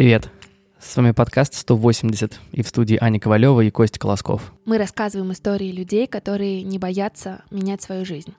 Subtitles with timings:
[0.00, 0.30] Привет!
[0.78, 4.54] С вами подкаст 180 и в студии Аня Ковалева и Костя Колосков.
[4.64, 8.32] Мы рассказываем истории людей, которые не боятся менять свою жизнь.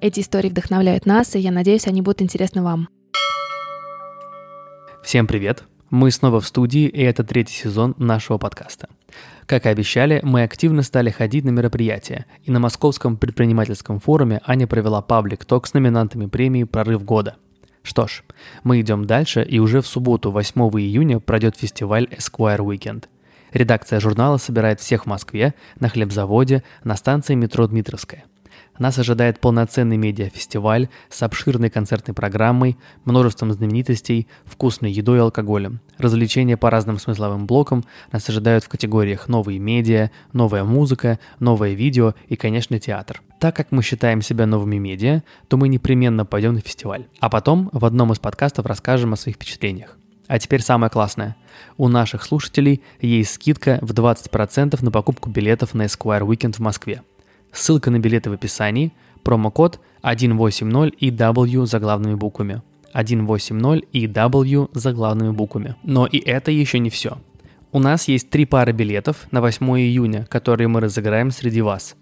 [0.00, 2.88] Эти истории вдохновляют нас, и я надеюсь, они будут интересны вам.
[5.04, 5.62] Всем привет!
[5.90, 8.88] Мы снова в студии, и это третий сезон нашего подкаста.
[9.46, 14.66] Как и обещали, мы активно стали ходить на мероприятия, и на Московском предпринимательском форуме Аня
[14.66, 17.36] провела паблик-ток с номинантами премии «Прорыв года».
[17.86, 18.24] Что ж,
[18.64, 23.04] мы идем дальше, и уже в субботу, 8 июня, пройдет фестиваль Esquire Weekend.
[23.52, 28.24] Редакция журнала собирает всех в Москве, на хлебзаводе, на станции метро Дмитровская–
[28.78, 35.80] нас ожидает полноценный медиафестиваль с обширной концертной программой, множеством знаменитостей, вкусной едой и алкоголем.
[35.98, 42.14] Развлечения по разным смысловым блокам нас ожидают в категориях «Новые медиа», «Новая музыка», «Новое видео»
[42.28, 43.22] и, конечно, театр.
[43.38, 47.06] Так как мы считаем себя новыми медиа, то мы непременно пойдем на фестиваль.
[47.20, 49.98] А потом в одном из подкастов расскажем о своих впечатлениях.
[50.26, 51.36] А теперь самое классное.
[51.76, 57.02] У наших слушателей есть скидка в 20% на покупку билетов на Esquire Weekend в Москве.
[57.52, 58.92] Ссылка на билеты в описании,
[59.22, 62.62] промокод 180EW заглавными буквами.
[62.94, 65.76] 180EW заглавными буквами.
[65.82, 67.18] Но и это еще не все.
[67.70, 71.94] У нас есть три пары билетов на 8 июня, которые мы разыграем среди вас.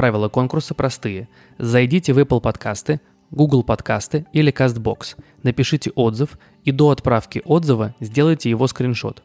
[0.00, 1.28] Правила конкурса простые.
[1.58, 8.48] Зайдите в Apple подкасты, Google подкасты или CastBox, напишите отзыв и до отправки отзыва сделайте
[8.48, 9.22] его скриншот.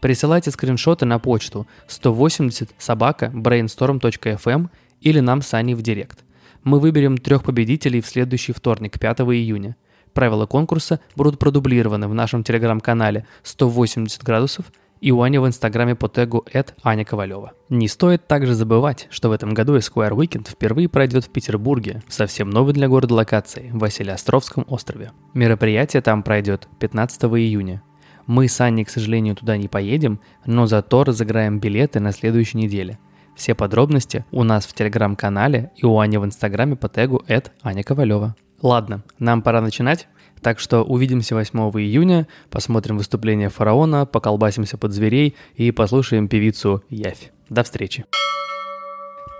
[0.00, 4.68] Присылайте скриншоты на почту 180 собака brainstorm.fm
[5.00, 6.24] или нам с Аней в директ.
[6.64, 9.76] Мы выберем трех победителей в следующий вторник, 5 июня.
[10.12, 14.72] Правила конкурса будут продублированы в нашем телеграм-канале 180 градусов
[15.06, 16.44] и у Ани в инстаграме по тегу
[16.82, 17.52] Аня Ковалева.
[17.68, 22.50] Не стоит также забывать, что в этом году Esquire Weekend впервые пройдет в Петербурге, совсем
[22.50, 25.12] новой для города локации, в Василиостровском острове.
[25.32, 27.84] Мероприятие там пройдет 15 июня.
[28.26, 32.98] Мы с Аней, к сожалению, туда не поедем, но зато разыграем билеты на следующей неделе–
[33.36, 37.22] все подробности у нас в телеграм-канале и у Ани в инстаграме по тегу
[37.62, 38.34] Аня Ковалева.
[38.62, 40.08] Ладно, нам пора начинать.
[40.46, 47.32] Так что увидимся 8 июня, посмотрим выступление фараона, поколбасимся под зверей и послушаем певицу Явь.
[47.48, 48.04] До встречи.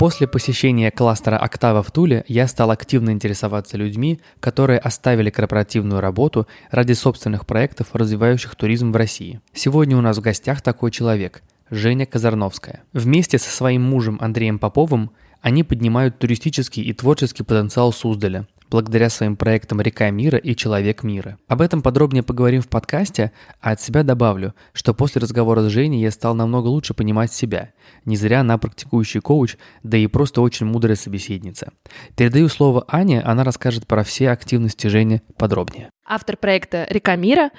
[0.01, 6.49] После посещения кластера «Октава» в Туле я стал активно интересоваться людьми, которые оставили корпоративную работу
[6.73, 9.41] ради собственных проектов, развивающих туризм в России.
[9.53, 12.83] Сегодня у нас в гостях такой человек– Женя Казарновская.
[12.93, 19.37] Вместе со своим мужем Андреем Поповым они поднимают туристический и творческий потенциал Суздаля, благодаря своим
[19.37, 21.39] проектам «Река мира» и «Человек мира».
[21.49, 26.01] Об этом подробнее поговорим в подкасте, а от себя добавлю, что после разговора с Женей
[26.01, 27.73] я стал намного лучше понимать себя.
[28.05, 31.73] Не зря она практикующий коуч, да и просто очень мудрая собеседница.
[32.17, 35.91] Передаю слово Ане, она расскажет про все активности Жени подробнее.
[36.07, 37.51] Автор проекта «Река мира»,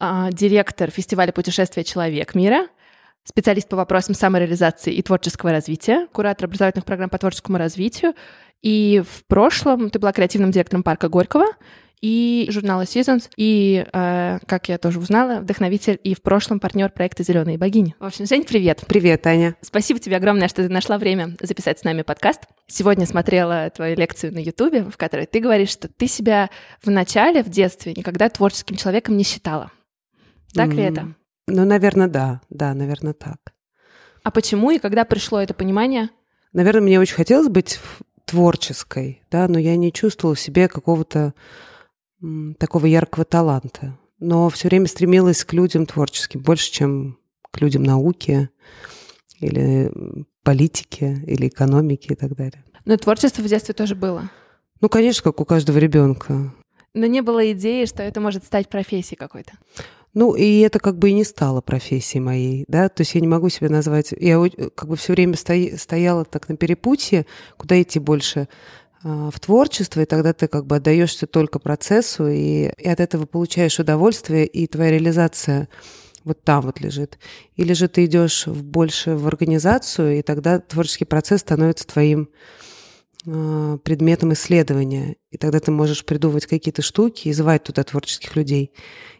[0.00, 2.68] а, директор фестиваля путешествия «Человек мира»,
[3.28, 8.14] специалист по вопросам самореализации и творческого развития, куратор образовательных программ по творческому развитию.
[8.62, 11.46] И в прошлом ты была креативным директором парка Горького
[12.00, 17.24] и журнала Seasons, и, э, как я тоже узнала, вдохновитель и в прошлом партнер проекта
[17.24, 17.94] «Зеленые богини».
[17.98, 18.84] В общем, Жень, привет.
[18.86, 19.56] Привет, Аня.
[19.62, 22.42] Спасибо тебе огромное, что ты нашла время записать с нами подкаст.
[22.66, 26.50] Сегодня смотрела твою лекцию на Ютубе, в которой ты говоришь, что ты себя
[26.82, 29.72] в начале, в детстве, никогда творческим человеком не считала.
[30.54, 30.74] Так mm.
[30.74, 31.14] ли это?
[31.48, 32.40] Ну, наверное, да.
[32.48, 33.38] Да, наверное, так.
[34.22, 36.10] А почему и когда пришло это понимание?
[36.52, 37.78] Наверное, мне очень хотелось быть
[38.28, 41.34] творческой, да, но я не чувствовала в себе какого-то
[42.58, 43.98] такого яркого таланта.
[44.18, 47.18] Но все время стремилась к людям творческим, больше, чем
[47.50, 48.50] к людям науки
[49.40, 49.90] или
[50.42, 52.64] политики, или экономики и так далее.
[52.84, 54.30] Но творчество в детстве тоже было?
[54.80, 56.52] Ну, конечно, как у каждого ребенка.
[56.94, 59.52] Но не было идеи, что это может стать профессией какой-то?
[60.18, 63.28] Ну, и это как бы и не стало профессией моей, да, то есть я не
[63.28, 64.42] могу себя назвать, я
[64.74, 67.24] как бы все время стояла так на перепутье,
[67.56, 68.48] куда идти больше,
[69.04, 73.26] а, в творчество, и тогда ты как бы отдаешься только процессу, и, и от этого
[73.26, 75.68] получаешь удовольствие, и твоя реализация
[76.24, 77.16] вот там вот лежит.
[77.54, 82.28] Или же ты идешь в, больше в организацию, и тогда творческий процесс становится твоим
[83.84, 85.16] предметом исследования.
[85.30, 88.72] И тогда ты можешь придумывать какие-то штуки и звать туда творческих людей.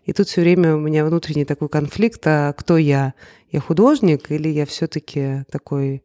[0.05, 3.14] И тут все время у меня внутренний такой конфликт, а кто я?
[3.50, 6.02] Я художник или я все-таки такой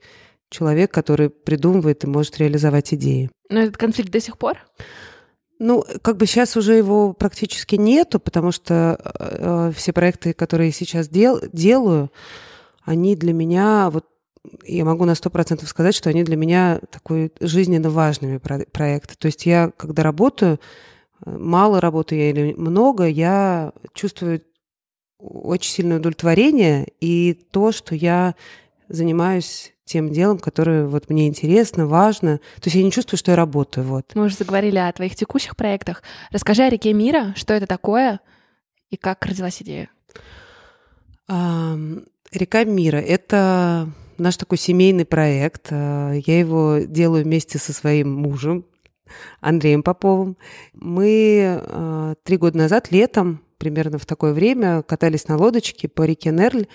[0.49, 3.29] человек, который придумывает и может реализовать идеи?
[3.49, 4.57] Но этот конфликт до сих пор?
[5.59, 10.73] Ну, как бы сейчас уже его практически нету, потому что э, все проекты, которые я
[10.73, 12.11] сейчас дел, делаю,
[12.83, 14.05] они для меня, вот
[14.65, 19.15] я могу на сто процентов сказать, что они для меня такой жизненно важными про- проекты.
[19.17, 20.59] То есть я, когда работаю,
[21.25, 24.41] мало работаю я или много, я чувствую
[25.19, 28.35] очень сильное удовлетворение и то, что я
[28.89, 32.37] занимаюсь тем делом, которое вот мне интересно, важно.
[32.37, 33.85] То есть я не чувствую, что я работаю.
[33.85, 34.11] Вот.
[34.15, 36.03] Мы уже заговорили о твоих текущих проектах.
[36.31, 38.19] Расскажи о реке мира, что это такое
[38.89, 39.89] и как родилась идея.
[41.27, 41.77] А,
[42.31, 45.67] река мира— это наш такой семейный проект.
[45.71, 48.65] А, я его делаю вместе со своим мужем
[49.41, 50.37] Андреем Поповым.
[50.73, 56.31] Мы а, три года назад, летом, примерно в такое время, катались на лодочке по реке
[56.31, 56.67] Нерль,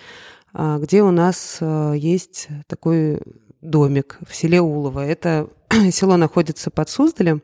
[0.52, 1.61] а, где у нас
[1.94, 3.20] есть такой
[3.61, 5.00] домик в селе Улово.
[5.00, 5.49] Это
[5.90, 7.43] село находится под Суздалем,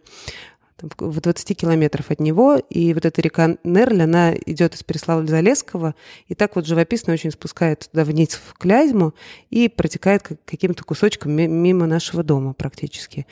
[0.81, 5.95] в 20 километров от него, и вот эта река Нерль, она идет из Переславля-Залесского,
[6.27, 9.13] и так вот живописно очень спускает туда вниз в Клязьму
[9.51, 13.27] и протекает каким-то кусочком мимо нашего дома практически.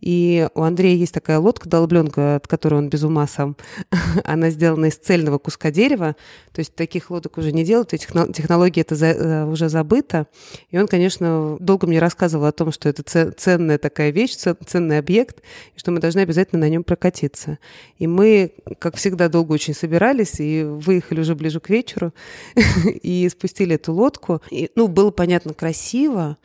[0.00, 3.56] И у Андрея есть такая лодка долбленка, от которой он без ума сам.
[4.24, 6.16] она сделана из цельного куска дерева,
[6.52, 10.26] то есть таких лодок уже не делают, технология это э, уже забыта.
[10.70, 15.42] И он, конечно, долго мне рассказывал о том, что это ценная такая вещь, ценный объект,
[15.76, 17.60] и что мы должны обязательно на нем прокатиться.
[17.98, 22.12] И мы, как всегда, долго очень собирались и выехали уже ближе к вечеру
[23.02, 24.42] и спустили эту лодку.
[24.50, 26.36] И, ну, было понятно красиво,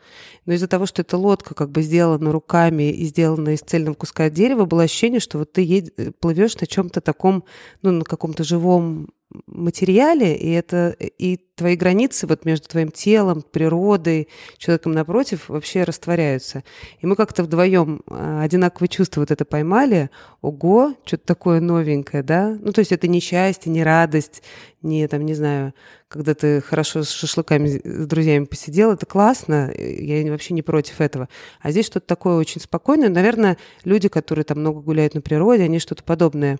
[0.44, 4.30] но из-за того, что эта лодка как бы сделана руками и сделана из цельного куска
[4.30, 7.42] дерева, было ощущение, что вот ты плывешь на чем-то таком,
[7.82, 9.08] ну, на каком-то живом
[9.64, 16.62] материале, и это и твои границы вот между твоим телом, природой, человеком напротив вообще растворяются.
[17.00, 20.10] И мы как-то вдвоем а, одинаковые чувства вот это поймали.
[20.42, 22.56] Ого, что-то такое новенькое, да?
[22.60, 24.42] Ну, то есть это не счастье, не радость,
[24.82, 25.72] не там, не знаю,
[26.08, 31.28] когда ты хорошо с шашлыками с друзьями посидел, это классно, я вообще не против этого.
[31.60, 33.08] А здесь что-то такое очень спокойное.
[33.08, 36.58] Наверное, люди, которые там много гуляют на природе, они что-то подобное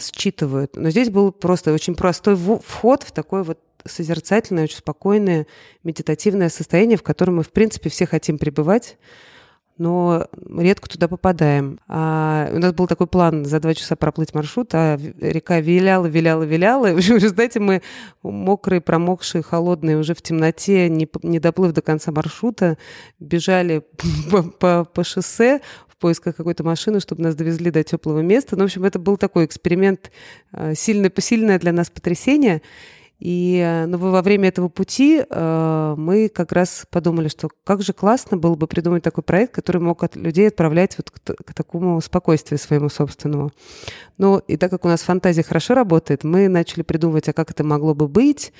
[0.00, 0.76] считывают.
[0.76, 5.46] Но здесь был просто очень простой вход в такое вот созерцательное, очень спокойное,
[5.82, 8.96] медитативное состояние, в котором мы, в принципе, все хотим пребывать,
[9.76, 11.80] но редко туда попадаем.
[11.88, 16.44] А у нас был такой план за два часа проплыть маршрут, а река виляла, виляла,
[16.44, 16.86] виляла.
[16.90, 17.82] И, в общем, результате мы
[18.22, 22.78] мокрые, промокшие, холодные, уже в темноте, не, не доплыв до конца маршрута,
[23.18, 23.82] бежали
[24.30, 25.60] по, по, по шоссе
[26.04, 28.56] поисках какой-то машины, чтобы нас довезли до теплого места.
[28.56, 30.10] Ну, в общем, это был такой эксперимент,
[30.52, 32.60] э, сильное, сильное для нас потрясение.
[33.20, 37.94] И э, ну, во время этого пути э, мы как раз подумали, что как же
[37.94, 41.98] классно было бы придумать такой проект, который мог от людей отправлять вот к, к такому
[42.02, 43.50] спокойствию своему собственному.
[44.18, 47.64] Ну, и так как у нас фантазия хорошо работает, мы начали придумывать, а как это
[47.64, 48.52] могло бы быть,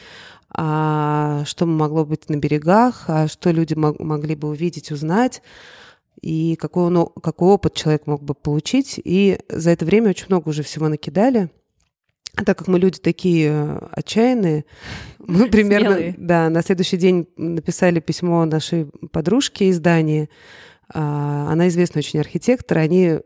[0.49, 5.43] а что могло быть на берегах, а что люди мог, могли бы увидеть, узнать
[6.25, 8.99] и какой, он, какой опыт человек мог бы получить.
[9.05, 11.51] И за это время очень много уже всего накидали.
[12.35, 14.65] А так как мы люди такие э, отчаянные,
[15.19, 16.15] мы примерно Смелые.
[16.17, 20.31] да, на следующий день написали письмо нашей подружке из Дании.
[20.89, 22.79] А, она известный очень архитектор.
[22.79, 23.19] Они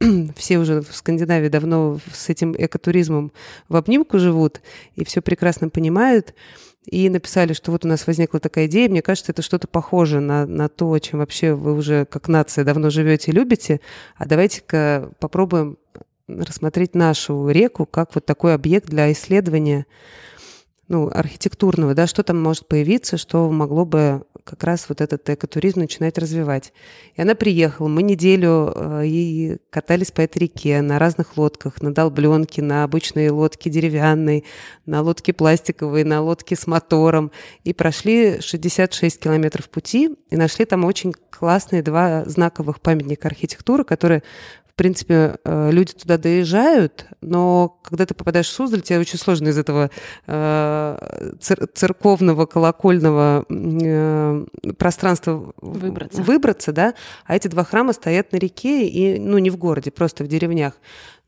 [0.36, 3.32] все уже в Скандинавии давно с этим экотуризмом
[3.68, 4.62] в обнимку живут
[4.94, 6.34] и все прекрасно понимают
[6.86, 10.46] и написали, что вот у нас возникла такая идея, мне кажется, это что-то похоже на,
[10.46, 13.80] на то, чем вообще вы уже как нация давно живете и любите,
[14.16, 15.78] а давайте-ка попробуем
[16.28, 19.86] рассмотреть нашу реку как вот такой объект для исследования
[20.88, 25.80] ну, архитектурного, да, что там может появиться, что могло бы как раз вот этот экотуризм
[25.80, 26.72] начинать развивать.
[27.16, 31.92] И она приехала, мы неделю э, и катались по этой реке на разных лодках, на
[31.92, 34.44] долбленке, на обычной лодке деревянной,
[34.86, 37.32] на лодке пластиковой, на лодке с мотором.
[37.64, 44.22] И прошли 66 километров пути и нашли там очень классные два знаковых памятника архитектуры, которые
[44.76, 49.58] принципе, э, люди туда доезжают, но когда ты попадаешь в Суздаль, тебе очень сложно из
[49.58, 49.90] этого
[50.26, 51.32] э,
[51.74, 54.46] церковного, колокольного э,
[54.78, 56.22] пространства выбраться.
[56.22, 60.24] выбраться, да, а эти два храма стоят на реке и, ну, не в городе, просто
[60.24, 60.74] в деревнях.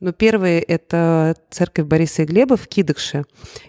[0.01, 3.25] Но первый— это церковь Бориса и Глеба в Кидыше.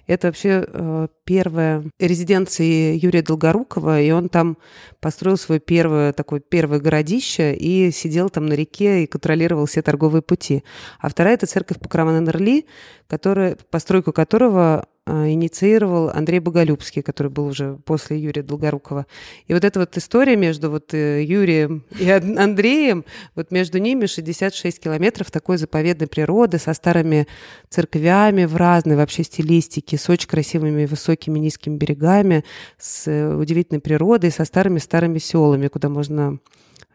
[0.05, 4.57] Это вообще э, первая резиденция Юрия Долгорукова, и он там
[5.00, 10.21] построил свое первое такое первое городище и сидел там на реке и контролировал все торговые
[10.21, 10.63] пути.
[11.00, 12.67] А вторая— это церковь Покрована Нерли,
[13.07, 19.06] которая, постройку которого инициировал Андрей Боголюбский, который был уже после Юрия Долгорукова.
[19.48, 24.80] И вот эта вот история между вот э, Юрием и Андреем, вот между ними 66
[24.80, 27.28] километров такой заповедной природы со старыми
[27.70, 32.44] церквями в разной вообще стилистике, с очень красивыми высокими низкими берегами,
[32.78, 36.39] с э, удивительной природой, со старыми-старыми селами, куда можно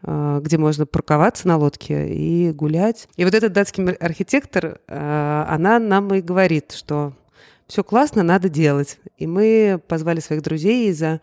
[0.03, 3.07] где можно парковаться на лодке и гулять.
[3.15, 7.13] И вот этот датский архитектор, она нам и говорит, что
[7.67, 8.99] все классно, надо делать.
[9.17, 11.21] И мы позвали своих друзей и за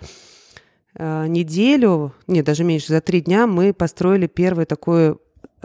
[0.95, 5.17] э, неделю, нет, даже меньше, за три дня мы построили первый такой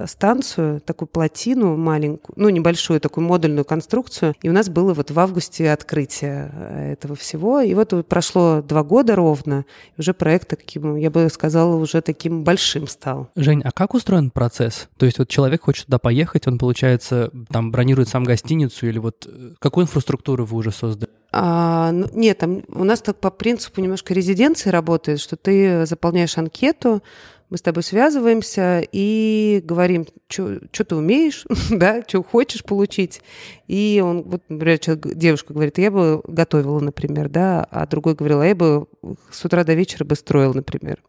[0.06, 4.36] станцию, такую плотину маленькую, ну, небольшую такую модульную конструкцию.
[4.42, 7.62] И у нас было вот в августе открытие э, этого всего.
[7.62, 12.44] И вот прошло два года ровно, и уже проект таким, я бы сказала, уже таким
[12.44, 13.30] большим стал.
[13.36, 14.88] Жень, а как устроен процесс?
[14.98, 19.28] То есть вот человек хочет туда поехать, он, получается, там бронирует сам гостиницу или вот
[19.28, 21.12] э, какую инфраструктуру вы уже создали?
[21.32, 26.38] А, ну, нет, там у нас так по принципу немножко резиденции работает, что ты заполняешь
[26.38, 27.04] анкету,
[27.50, 33.22] мы с тобой связываемся и говорим, что ты умеешь, да, что хочешь получить.
[33.68, 34.80] И он, вот, например,
[35.16, 38.88] девушка говорит, я бы готовила, например, да, а другой говорил, а я бы
[39.32, 41.02] с утра до вечера бы строил, например.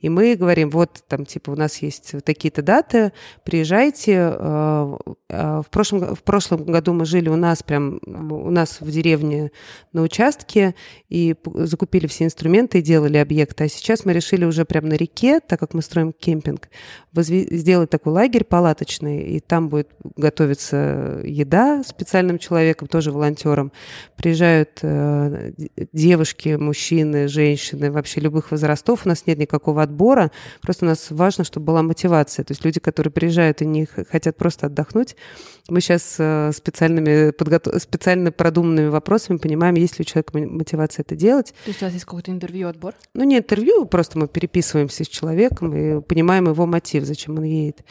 [0.00, 3.12] И мы говорим, вот там, типа, у нас есть такие-то даты,
[3.44, 4.36] приезжайте.
[4.38, 4.96] Э,
[5.28, 9.50] э, в прошлом, в прошлом году мы жили у нас прям, у нас в деревне
[9.92, 10.74] на участке
[11.08, 13.64] и закупили все инструменты и делали объекты.
[13.64, 16.68] А сейчас мы решили уже прям на реке, так как мы строим кемпинг,
[17.14, 23.72] сделать такой лагерь палаточный, и там будет готовиться еда специальным человеком, тоже волонтером.
[24.16, 25.52] Приезжают э,
[25.92, 29.06] девушки, мужчины, женщины, вообще любых возрастов.
[29.06, 30.30] У нас нет никакого отбора.
[30.60, 32.44] Просто у нас важно, чтобы была мотивация.
[32.44, 35.16] То есть люди, которые приезжают и не хотят просто отдохнуть,
[35.68, 37.82] мы сейчас э, специальными, подготов...
[37.82, 41.54] специально продуманными вопросами понимаем, есть ли у человека мотивация это делать.
[41.64, 42.94] То есть у вас есть какое-то интервью, отбор?
[43.14, 47.84] Ну, не интервью, просто мы переписываемся с человеком и понимаем его мотив, зачем он едет.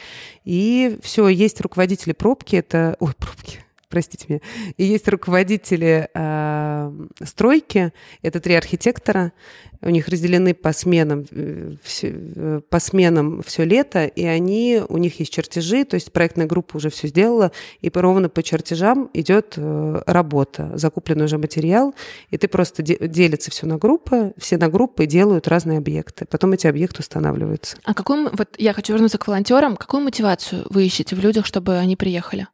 [0.44, 2.96] И все, есть руководители пробки, это...
[3.00, 3.65] Ой, пробки
[3.96, 4.40] простите меня.
[4.76, 6.92] И есть руководители э,
[7.24, 9.32] стройки, это три архитектора,
[9.80, 14.98] у них разделены по сменам, э, все, э, по сменам все лето, и они, у
[14.98, 19.54] них есть чертежи, то есть проектная группа уже все сделала, и ровно по чертежам идет
[19.56, 21.94] э, работа, закупленный уже материал,
[22.30, 26.52] и ты просто де- делится все на группы, все на группы делают разные объекты, потом
[26.52, 27.78] эти объекты устанавливаются.
[27.84, 31.78] А какую, вот я хочу вернуться к волонтерам, какую мотивацию вы ищете в людях, чтобы
[31.78, 32.48] они приехали?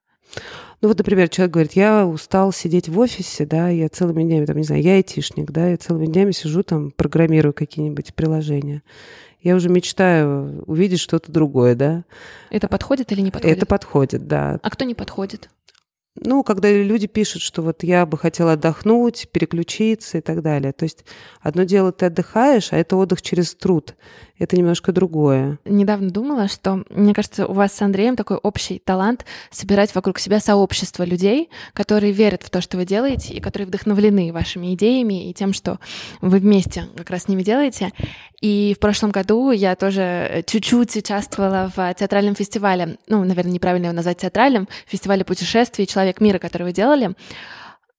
[0.82, 4.56] Ну вот, например, человек говорит, я устал сидеть в офисе, да, я целыми днями, там,
[4.56, 8.82] не знаю, я айтишник, да, я целыми днями сижу там, программирую какие-нибудь приложения.
[9.42, 12.04] Я уже мечтаю увидеть что-то другое, да.
[12.50, 13.56] Это подходит или не подходит?
[13.56, 14.58] Это подходит, да.
[14.60, 15.50] А кто не подходит?
[16.14, 20.72] Ну, когда люди пишут, что вот я бы хотела отдохнуть, переключиться и так далее.
[20.72, 21.06] То есть
[21.40, 23.94] одно дело ты отдыхаешь, а это отдых через труд.
[24.38, 25.58] Это немножко другое.
[25.64, 30.40] Недавно думала, что, мне кажется, у вас с Андреем такой общий талант собирать вокруг себя
[30.40, 35.32] сообщество людей, которые верят в то, что вы делаете, и которые вдохновлены вашими идеями и
[35.32, 35.78] тем, что
[36.20, 37.92] вы вместе как раз с ними делаете.
[38.42, 43.94] И в прошлом году я тоже чуть-чуть участвовала в театральном фестивале, ну, наверное, неправильно его
[43.94, 47.14] назвать театральным, фестивале путешествий «Человек мира», который вы делали.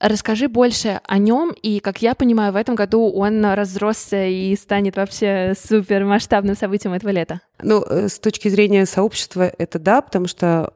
[0.02, 4.98] Расскажи больше о нем, и, как я понимаю, в этом году он разросся и станет
[4.98, 7.40] вообще супер масштабным событием этого лета.
[7.62, 10.74] Ну, э, с точки зрения сообщества, это да, потому что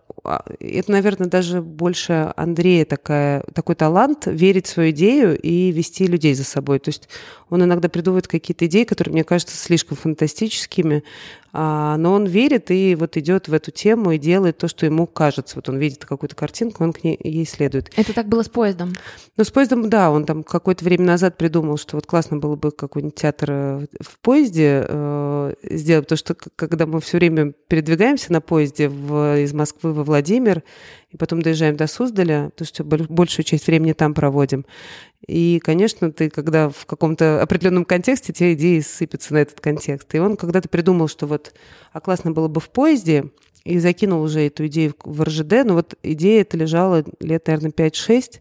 [0.60, 6.34] это, наверное, даже больше Андрея такая, такой талант верить в свою идею и вести людей
[6.34, 6.80] за собой.
[6.80, 7.10] То есть
[7.50, 11.04] он иногда придумывает какие-то идеи, которые мне кажутся слишком фантастическими,
[11.47, 15.08] а, но он верит и вот идет в эту тему и делает то, что ему
[15.08, 15.56] кажется.
[15.56, 17.92] Вот он видит какую-то картинку, он к ней ей следует.
[17.96, 18.94] Это так было с поездом?
[19.38, 20.12] Ну, с поездом, да.
[20.12, 24.20] Он там какое-то время назад придумал, что вот классно было бы какой-нибудь театр э, в
[24.20, 29.94] поезде э, сделать, потому что когда мы все время передвигаемся на поезде в, из Москвы
[29.94, 30.64] во Владимир,
[31.10, 34.66] и потом доезжаем до Суздаля, то что большую часть времени там проводим.
[35.26, 40.14] И, конечно, ты, когда в каком-то определенном контексте, те идеи сыпятся на этот контекст.
[40.14, 41.54] И он когда-то придумал, что вот,
[41.94, 43.32] а классно было бы в поезде,
[43.64, 48.40] и закинул уже эту идею в РЖД, но вот идея эта лежала лет, наверное, 5-6,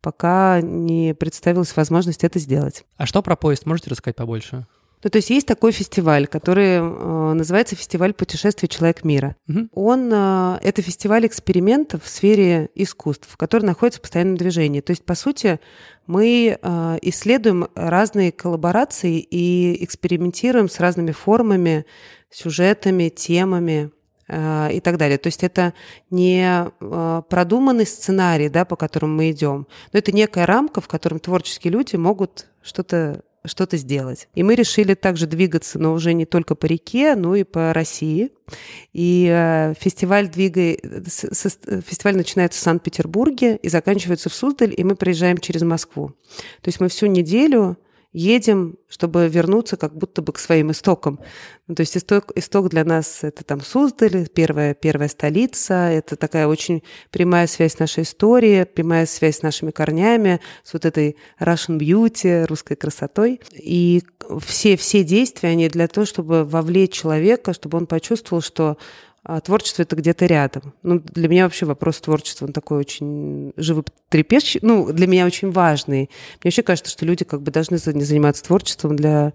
[0.00, 2.84] пока не представилась возможность это сделать.
[2.96, 3.66] А что про поезд?
[3.66, 4.66] Можете рассказать побольше?
[5.04, 9.36] Ну, то есть есть такой фестиваль, который э, называется фестиваль путешествий Человек мира.
[9.46, 9.68] Угу.
[9.74, 14.80] Он э, это фестиваль экспериментов в сфере искусств, который находится в постоянном движении.
[14.80, 15.60] То есть, по сути,
[16.06, 21.84] мы э, исследуем разные коллаборации и экспериментируем с разными формами,
[22.30, 23.90] сюжетами, темами
[24.26, 25.18] э, и так далее.
[25.18, 25.74] То есть это
[26.08, 31.18] не э, продуманный сценарий, да, по которому мы идем, но это некая рамка, в котором
[31.18, 34.28] творческие люди могут что-то что-то сделать.
[34.34, 38.30] И мы решили также двигаться, но уже не только по реке, но и по России.
[38.92, 40.80] И э, фестиваль двигает,
[41.86, 46.08] фестиваль начинается в Санкт-Петербурге и заканчивается в Суздаль, и мы приезжаем через Москву.
[46.60, 47.76] То есть мы всю неделю
[48.14, 51.18] едем, чтобы вернуться как будто бы к своим истокам.
[51.66, 56.46] Ну, то есть исток, исток для нас— это там Суздаль, первая, первая столица, это такая
[56.46, 62.46] очень прямая связь нашей историей, прямая связь с нашими корнями, с вот этой Russian beauty,
[62.46, 63.40] русской красотой.
[63.52, 64.02] И
[64.46, 68.78] все, все действия, они для того, чтобы вовлечь человека, чтобы он почувствовал, что
[69.24, 70.74] а творчество это где-то рядом.
[70.82, 76.10] Ну, для меня вообще вопрос творчества, он такой очень животрепещущий, ну, для меня очень важный.
[76.42, 79.32] Мне вообще кажется, что люди как бы должны заниматься творчеством для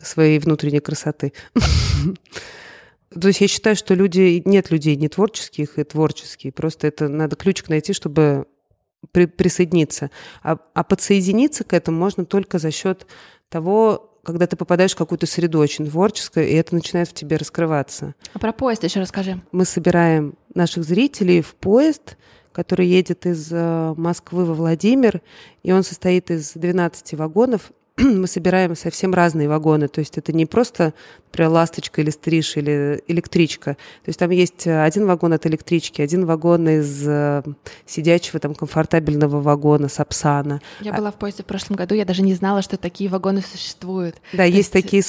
[0.00, 1.32] своей внутренней красоты.
[3.20, 6.54] То есть я считаю, что люди, нет людей не творческих и творческих.
[6.54, 8.46] Просто это надо ключик найти, чтобы
[9.10, 10.12] при, присоединиться.
[10.44, 13.08] А, а подсоединиться к этому можно только за счет
[13.48, 18.14] того, когда ты попадаешь в какую-то среду очень творческую, и это начинает в тебе раскрываться.
[18.32, 19.40] А про поезд еще расскажи.
[19.52, 22.16] Мы собираем наших зрителей в поезд,
[22.52, 25.22] который едет из э, Москвы во Владимир,
[25.62, 27.72] и он состоит из 12 вагонов,
[28.04, 29.88] мы собираем совсем разные вагоны.
[29.88, 30.94] То есть это не просто,
[31.26, 33.74] например, ласточка или стриж или электричка.
[33.74, 37.42] То есть там есть э, один вагон от электрички, один вагон из э,
[37.86, 40.60] сидячего там комфортабельного вагона Сапсана.
[40.80, 44.16] Я была в поезде в прошлом году, я даже не знала, что такие вагоны существуют.
[44.32, 45.02] Да, есть, есть такие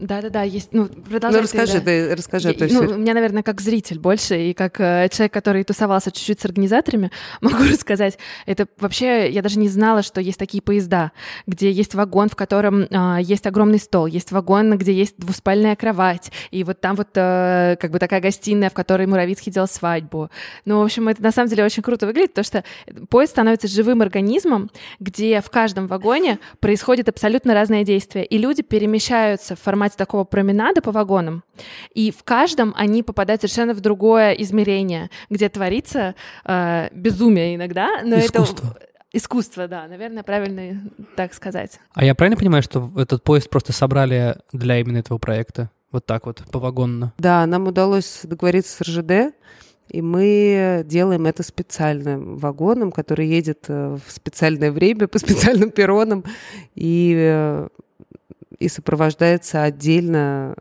[0.00, 0.72] супер вагоны, да-да-да, есть.
[0.72, 1.40] Ну, продолжай.
[1.40, 1.80] Ну, расскажи, да.
[1.80, 2.56] ты, расскажи.
[2.58, 6.40] Я, ну, у меня, наверное, как зритель больше, и как э, человек, который тусовался чуть-чуть
[6.40, 8.18] с организаторами, могу рассказать.
[8.46, 11.12] Это вообще, я даже не знала, что есть такие поезда,
[11.46, 16.32] где есть вагон, в котором э, есть огромный стол, есть вагон, где есть двуспальная кровать,
[16.50, 20.30] и вот там вот э, как бы такая гостиная, в которой Муравицкий делал свадьбу.
[20.64, 22.64] Ну, в общем, это на самом деле очень круто выглядит, потому что
[23.08, 29.56] поезд становится живым организмом, где в каждом вагоне происходит абсолютно разное действие, и люди перемещаются
[29.56, 31.42] в формате формате такого променада по вагонам,
[31.94, 38.18] и в каждом они попадают совершенно в другое измерение, где творится э, безумие иногда, но
[38.18, 38.74] Искусство.
[38.76, 40.80] это Искусство, да, наверное, правильно
[41.16, 41.80] так сказать.
[41.94, 45.68] А я правильно понимаю, что этот поезд просто собрали для именно этого проекта?
[45.90, 47.12] Вот так вот, повагонно?
[47.18, 49.34] Да, нам удалось договориться с РЖД,
[49.88, 56.22] и мы делаем это специальным вагоном, который едет э, в специальное время по специальным перронам.
[56.76, 57.68] И э,
[58.60, 60.54] и сопровождается отдельно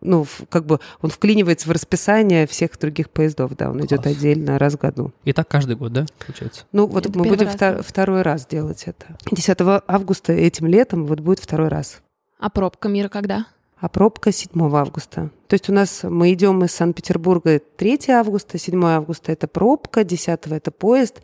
[0.00, 3.86] ну, как бы он вклинивается в расписание всех других поездов, да, он Класс.
[3.86, 5.12] идет отдельно раз в году.
[5.24, 6.64] И так каждый год, да, получается?
[6.72, 9.16] Ну, вот это мы будем раз, втор- второй раз делать это.
[9.30, 9.56] 10
[9.86, 12.00] августа этим летом вот будет второй раз.
[12.38, 13.46] А пробка мира когда?
[13.80, 15.30] А пробка 7 августа.
[15.46, 20.28] То есть у нас мы идем из Санкт-Петербурга 3 августа, 7 августа это пробка, 10
[20.46, 21.22] это поезд,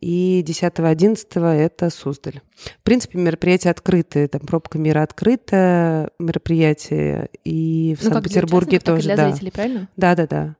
[0.00, 2.40] и 10-11 это Суздаль.
[2.54, 9.02] В принципе, мероприятие открытое, там пробка мира открытое мероприятие, и в ну, Санкт-Петербурге тоже.
[9.02, 9.30] для да.
[9.30, 9.88] зрителей, правильно?
[9.96, 10.56] Да, да, да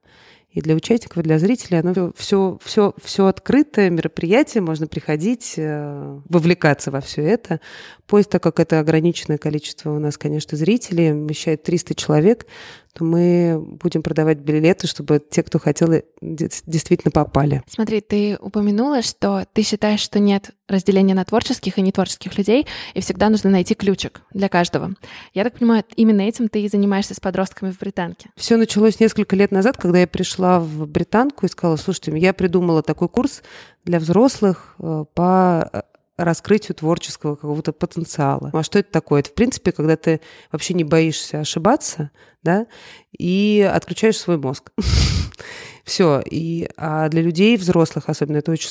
[0.57, 1.81] и для участников, и для зрителей.
[1.81, 7.61] Оно все, все, все открытое мероприятие, можно приходить, э, вовлекаться во все это.
[8.07, 12.47] Поезд, так как это ограниченное количество у нас, конечно, зрителей, вмещает 300 человек,
[12.97, 17.63] то мы будем продавать билеты, чтобы те, кто хотел, действительно попали.
[17.69, 23.01] Смотри, ты упомянула, что ты считаешь, что нет разделения на творческих и нетворческих людей, и
[23.01, 24.95] всегда нужно найти ключик для каждого.
[25.35, 28.31] Я так понимаю, именно этим ты и занимаешься с подростками в Британке.
[28.35, 32.83] Все началось несколько лет назад, когда я пришла в Британку и сказала, слушайте, я придумала
[32.83, 33.43] такой курс
[33.85, 35.83] для взрослых э, по э,
[36.17, 38.51] раскрытию творческого какого-то потенциала.
[38.53, 39.21] А что это такое?
[39.21, 42.11] Это, в принципе, когда ты вообще не боишься ошибаться,
[42.47, 42.67] да,
[43.19, 44.71] и отключаешь свой мозг.
[45.87, 46.21] Все.
[46.29, 48.71] И, а для людей, взрослых особенно, это очень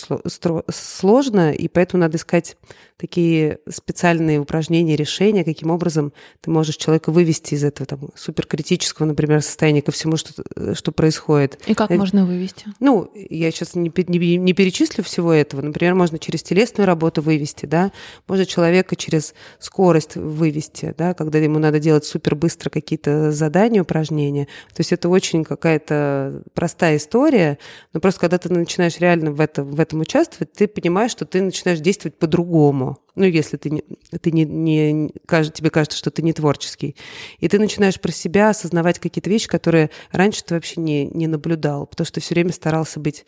[0.70, 2.58] сложно, и поэтому надо искать
[2.98, 6.12] такие специальные упражнения, решения, каким образом
[6.42, 11.60] ты можешь человека вывести из этого там, суперкритического, например, состояния ко всему, что, что происходит.
[11.68, 12.66] И как это, можно вывести?
[12.82, 15.62] Ну, я сейчас не, не, не перечислю всего этого.
[15.62, 17.92] Например, можно через телесную работу вывести, да,
[18.28, 23.32] можно человека через скорость вывести, да, когда ему надо делать супер быстро какие-то
[23.66, 24.46] задания, упражнения.
[24.74, 27.58] То есть это очень какая-то простая история,
[27.94, 31.42] но просто когда ты начинаешь реально в, это, в этом участвовать, ты понимаешь, что ты
[31.42, 32.98] начинаешь действовать по-другому.
[33.16, 33.84] Ну, если ты, не,
[34.22, 35.10] ты не, не,
[35.54, 36.96] тебе кажется, что ты не творческий.
[37.40, 41.88] И ты начинаешь про себя осознавать какие-то вещи, которые раньше ты вообще не, не наблюдал,
[41.88, 43.26] потому что ты все время старался быть...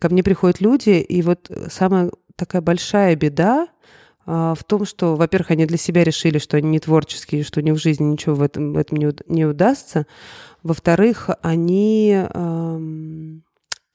[0.00, 3.68] Ко мне приходят люди, и вот самая такая большая беда,
[4.26, 7.74] в том, что, во-первых, они для себя решили, что они не творческие, что у них
[7.74, 10.06] в жизни ничего в этом, в этом не, не удастся.
[10.62, 12.24] Во-вторых, они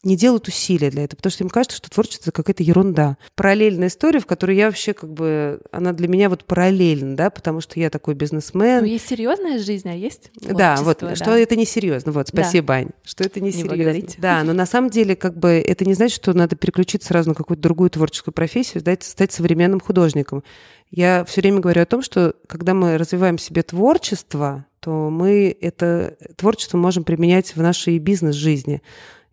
[0.03, 3.17] не делают усилия для этого, потому что им кажется, что творчество какая-то ерунда.
[3.35, 7.59] Параллельная история, в которой я вообще как бы, она для меня вот параллельна, да, потому
[7.59, 8.81] что я такой бизнесмен.
[8.81, 11.15] Ну, есть серьезная жизнь, а есть Да, вот, да.
[11.15, 12.13] что это не серьезно.
[12.13, 12.73] Вот, спасибо, да.
[12.75, 14.07] Ань, что это не, не серьезно.
[14.19, 17.35] Да, но на самом деле как бы это не значит, что надо переключиться сразу на
[17.35, 20.43] какую-то другую творческую профессию, стать, стать современным художником.
[20.91, 25.55] Я все время говорю о том, что когда мы развиваем в себе творчество, то мы
[25.59, 28.81] это творчество можем применять в нашей бизнес-жизни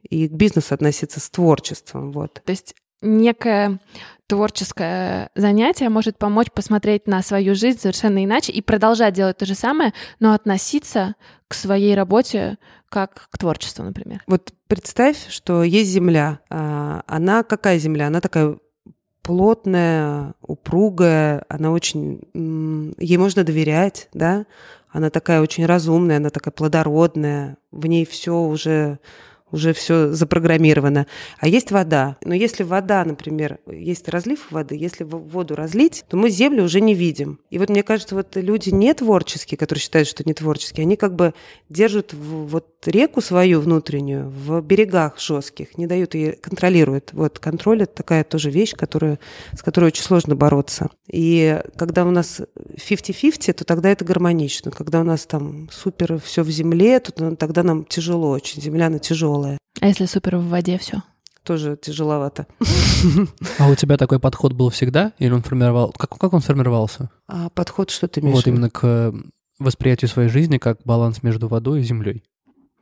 [0.09, 2.12] и к бизнесу относиться с творчеством.
[2.12, 2.40] Вот.
[2.45, 3.79] То есть некое
[4.27, 9.55] творческое занятие может помочь посмотреть на свою жизнь совершенно иначе и продолжать делать то же
[9.55, 11.14] самое, но относиться
[11.49, 14.23] к своей работе как к творчеству, например.
[14.27, 16.40] Вот представь, что есть земля.
[16.51, 18.09] А, она какая земля?
[18.09, 18.57] Она такая
[19.23, 22.21] плотная, упругая, она очень...
[22.99, 24.47] Ей можно доверять, да?
[24.88, 28.99] Она такая очень разумная, она такая плодородная, в ней все уже
[29.57, 31.07] уже все запрограммировано.
[31.38, 32.16] А есть вода.
[32.25, 36.95] Но если вода, например, есть разлив воды, если воду разлить, то мы землю уже не
[36.95, 37.40] видим.
[37.51, 41.16] И вот мне кажется, вот люди не творческие, которые считают, что не творческие, они как
[41.16, 41.35] бы
[41.69, 47.11] держат вот реку свою внутреннюю в берегах жестких, не дают ее, контролируют.
[47.12, 49.18] Вот контроль это такая тоже вещь, которая,
[49.57, 50.90] с которой очень сложно бороться.
[51.11, 52.40] И когда у нас
[52.77, 54.70] 50-50, то тогда это гармонично.
[54.70, 58.62] Когда у нас там супер все в земле, то тогда нам тяжело очень.
[58.62, 59.59] Земля, она тяжелая.
[59.81, 61.03] А если супер в воде все?
[61.46, 62.46] тоже тяжеловато.
[63.59, 65.12] А у тебя такой подход был всегда?
[65.18, 65.92] Или он формировал...
[65.92, 67.09] Как, как он формировался?
[67.29, 68.35] А подход что ты имеешь?
[68.35, 69.14] Вот именно к
[69.59, 72.25] восприятию своей жизни как баланс между водой и землей.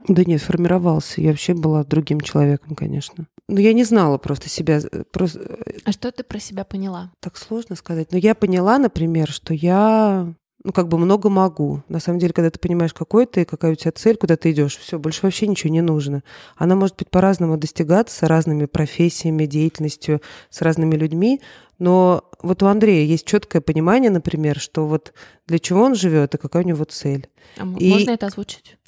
[0.06, 1.20] Да нет, формировался.
[1.20, 3.26] Я вообще была другим человеком, конечно.
[3.48, 4.80] Но я не знала просто себя.
[4.80, 5.40] Э, просто...
[5.40, 7.12] Э, а что ты про себя поняла?
[7.20, 8.12] Так сложно сказать.
[8.12, 11.82] Но я поняла, например, что я ну, как бы много могу.
[11.88, 14.78] На самом деле, когда ты понимаешь, какой ты, какая у тебя цель, куда ты идешь,
[14.78, 16.22] все, больше вообще ничего не нужно.
[16.56, 21.42] Она может быть по-разному достигаться, разными профессиями, деятельностью, с разными людьми,
[21.78, 25.12] но вот у Андрея есть четкое понимание, например, что вот
[25.46, 27.28] для чего он живет и какая у него цель.
[27.58, 27.90] А и...
[27.90, 28.78] Можно это озвучить?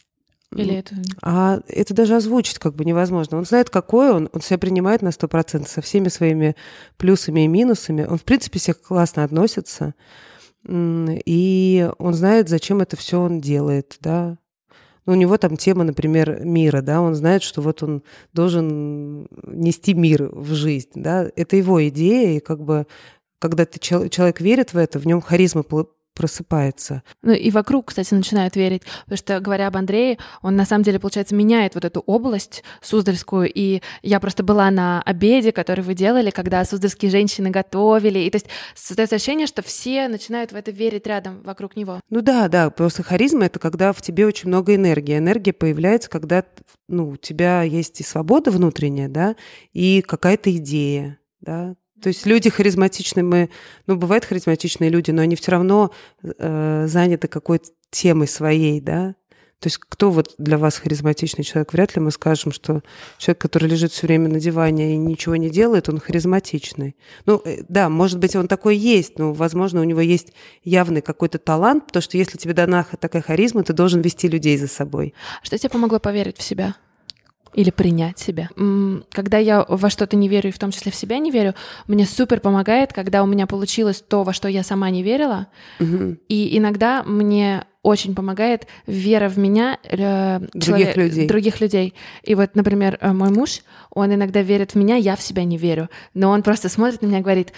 [0.63, 0.95] Или это...
[1.23, 3.39] А это даже озвучить как бы невозможно.
[3.39, 6.57] Он знает, какой он, он себя принимает на 100% со всеми своими
[6.97, 8.05] плюсами и минусами.
[8.05, 9.95] Он, в принципе, всех классно относится.
[10.69, 14.39] И он знает, зачем это все он делает, да.
[15.07, 19.95] Ну, у него там тема, например, мира, да, он знает, что вот он должен нести
[19.95, 22.89] мир в жизнь, да, это его идея, и как бы
[23.39, 25.63] когда ты, человек верит в это, в нем харизма
[26.17, 27.03] просыпается.
[27.23, 30.99] Ну и вокруг, кстати, начинают верить, потому что, говоря об Андрее, он на самом деле,
[30.99, 36.31] получается, меняет вот эту область Суздальскую, и я просто была на обеде, который вы делали,
[36.31, 41.07] когда суздальские женщины готовили, и то есть создается ощущение, что все начинают в это верить
[41.07, 42.01] рядом, вокруг него.
[42.09, 45.19] Ну да, да, просто харизма— это когда в тебе очень много энергии.
[45.19, 46.45] Энергия появляется, когда
[46.89, 49.37] ну, у тебя есть и свобода внутренняя, да,
[49.73, 53.51] и какая-то идея, да, то есть люди харизматичные, мы,
[53.87, 59.15] ну, бывают харизматичные люди, но они все равно э, заняты какой-то темой своей, да.
[59.61, 61.73] То есть кто вот для вас харизматичный человек?
[61.73, 62.83] Вряд ли мы скажем, что
[63.17, 66.95] человек, который лежит все время на диване и ничего не делает, он харизматичный.
[67.25, 71.39] Ну, э, да, может быть, он такой есть, но, возможно, у него есть явный какой-то
[71.39, 75.15] талант, потому что если тебе дана такая харизма, ты должен вести людей за собой.
[75.43, 76.77] Что тебе помогло поверить в себя?
[77.57, 78.51] Или принять себя.
[79.11, 81.55] Когда я во что-то не верю, и в том числе в себя не верю,
[81.89, 85.49] мне супер помогает, когда у меня получилось то, во что я сама не верила.
[85.81, 86.19] Угу.
[86.29, 91.29] И иногда мне очень помогает вера в меня э, других, человек, людей.
[91.29, 91.95] других людей.
[92.25, 95.57] И вот, например, э, мой муж, он иногда верит в меня, я в себя не
[95.57, 95.89] верю.
[96.13, 97.53] Но он просто смотрит на меня и говорит,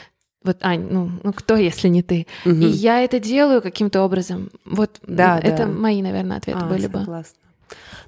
[0.44, 2.26] вот, Ань, ну, ну кто, если не ты?
[2.44, 2.54] Угу.
[2.54, 4.50] И я это делаю каким-то образом.
[4.64, 5.66] Вот да, это да.
[5.66, 7.06] мои, наверное, ответы а, были согласна.
[7.08, 7.48] бы.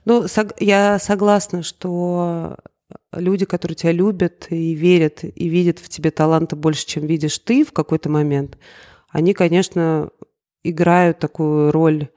[0.04, 0.26] Ну,
[0.58, 2.56] я согласна, что
[3.12, 7.64] люди, которые тебя любят и верят, и видят в тебе таланта больше, чем видишь ты
[7.64, 8.58] в какой-то момент,
[9.10, 10.10] они, конечно,
[10.62, 12.08] играют такую роль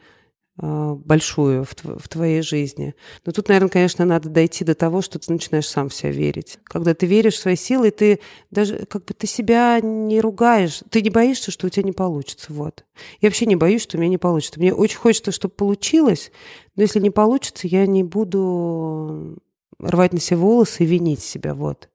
[0.56, 2.94] большую в, твоей жизни.
[3.26, 6.60] Но тут, наверное, конечно, надо дойти до того, что ты начинаешь сам в себя верить.
[6.66, 8.20] Когда ты веришь в свои силы, ты
[8.52, 12.54] даже как бы ты себя не ругаешь, ты не боишься, что у тебя не получится.
[12.54, 12.86] Вот.
[13.20, 14.60] Я вообще не боюсь, что у меня не получится.
[14.60, 16.32] Мне очень хочется, чтобы получилось,
[16.76, 19.40] но если не получится, я не буду
[19.80, 21.56] рвать на себе волосы и винить себя.
[21.56, 21.90] Вот.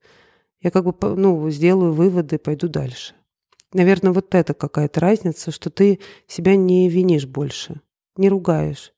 [0.60, 3.14] Я как бы ну, сделаю выводы, пойду дальше.
[3.72, 7.80] Наверное, вот это какая-то разница, что ты себя не винишь больше
[8.18, 8.92] не ругаешь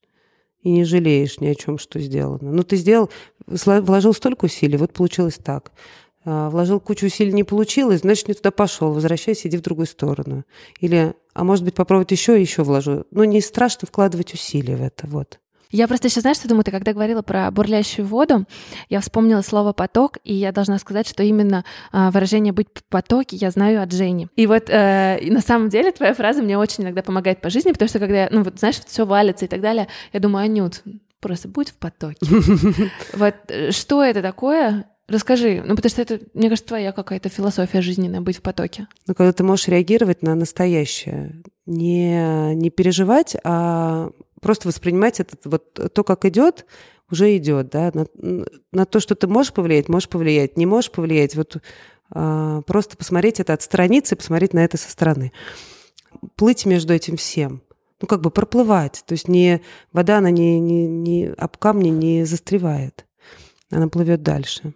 [0.62, 2.50] и не жалеешь ни о чем, что сделано.
[2.50, 3.10] Ну, ты сделал,
[3.46, 5.72] вложил столько усилий, вот получилось так.
[6.24, 10.44] А, вложил кучу усилий, не получилось, значит, не туда пошел, возвращайся, иди в другую сторону.
[10.80, 13.06] Или, а может быть, попробовать еще еще вложу.
[13.10, 15.40] Ну, не страшно вкладывать усилия в это, вот.
[15.70, 18.44] Я просто сейчас, знаешь, что думаю, ты когда говорила про бурлящую воду,
[18.88, 23.36] я вспомнила слово «поток», и я должна сказать, что именно э, выражение «быть в потоке»
[23.36, 24.28] я знаю от Жени.
[24.36, 27.72] И вот э, и на самом деле твоя фраза мне очень иногда помогает по жизни,
[27.72, 30.82] потому что когда, ну вот знаешь, все валится и так далее, я думаю, Анют,
[31.20, 32.18] просто будь в потоке.
[33.12, 34.86] Вот э, что это такое?
[35.08, 38.86] Расскажи, ну потому что это, мне кажется, твоя какая-то философия жизненная быть в потоке.
[39.06, 45.72] Ну, когда ты можешь реагировать на настоящее, не, не переживать, а просто воспринимать это вот
[45.92, 46.66] то, как идет,
[47.10, 48.06] уже идет, да, на,
[48.72, 51.56] на то, что ты можешь повлиять, можешь повлиять, не можешь повлиять, вот
[52.12, 55.32] а, просто посмотреть это, отстраниться и посмотреть на это со стороны.
[56.36, 57.62] Плыть между этим всем,
[58.00, 62.24] ну, как бы проплывать, то есть не, вода, она не, не, не об камни не
[62.24, 63.06] застревает,
[63.70, 64.74] она плывет дальше.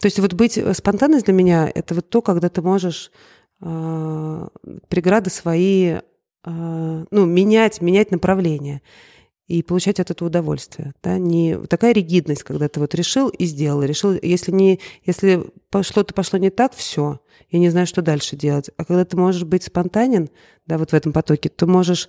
[0.00, 3.12] То есть вот быть э, спонтанность для меня— это вот то, когда ты можешь
[3.60, 4.48] э,
[4.88, 5.98] преграды свои,
[6.44, 8.82] ну, менять, менять направление
[9.50, 10.94] и получать от этого удовольствие.
[11.02, 11.18] Да?
[11.18, 15.44] Не такая ригидность, когда ты вот решил и сделал, решил, если, не, если
[15.82, 18.70] что-то пошло не так, все, я не знаю, что дальше делать.
[18.76, 20.30] А когда ты можешь быть спонтанен,
[20.66, 22.08] да, вот в этом потоке, ты можешь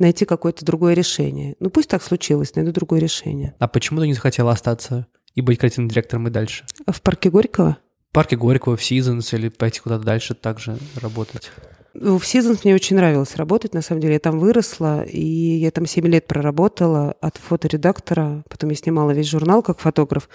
[0.00, 1.54] найти какое-то другое решение.
[1.60, 3.54] Ну, пусть так случилось, найду другое решение.
[3.60, 6.64] А почему ты не захотела остаться и быть креативным директором и дальше?
[6.88, 7.76] В парке Горького?
[8.08, 11.52] В парке Горького, в Seasons или пойти куда-то дальше также работать?
[11.92, 14.14] Ну, в Seasons мне очень нравилось работать, на самом деле.
[14.14, 18.44] Я там выросла, и я там 7 лет проработала от фоторедактора.
[18.48, 20.28] Потом я снимала весь журнал как фотограф.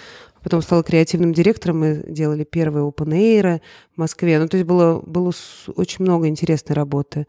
[0.44, 1.80] Потом стала креативным директором.
[1.80, 3.62] Мы делали первые open
[3.96, 4.38] в Москве.
[4.38, 5.32] Ну, то есть было, было
[5.76, 7.26] очень много интересной работы.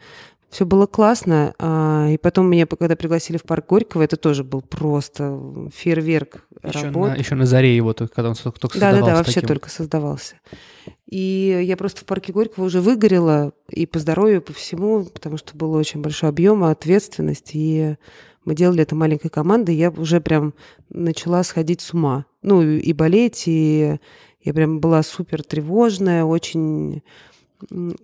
[0.51, 1.55] Все было классно.
[1.59, 5.39] А, и потом меня, когда пригласили в парк Горького, это тоже был просто
[5.75, 7.11] фейерверк еще работ.
[7.11, 8.81] На, еще на заре его, когда он только создавался.
[8.81, 9.49] Да-да-да, вообще таким.
[9.49, 10.37] только создавался.
[11.09, 15.37] И я просто в парке Горького уже выгорела и по здоровью, и по всему, потому
[15.37, 17.51] что был очень большой объем, ответственность.
[17.53, 17.97] И
[18.45, 20.55] мы делали это маленькой командой, я уже прям
[20.89, 22.27] начала сходить с ума.
[22.43, 23.99] Ну, и болеть, и
[24.43, 27.03] я прям была супер тревожная, очень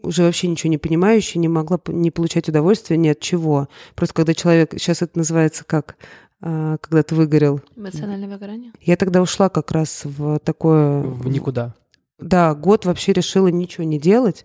[0.02, 3.68] уже вообще ничего не понимающая, не могла не получать удовольствия ни от чего.
[3.94, 5.96] Просто когда человек, сейчас это называется как,
[6.40, 7.60] а, когда ты выгорел.
[7.76, 8.72] Эмоциональное выгорание?
[8.80, 11.00] Я тогда ушла как раз в такое...
[11.00, 11.74] В никуда.
[12.18, 14.44] Да, год вообще решила ничего не делать.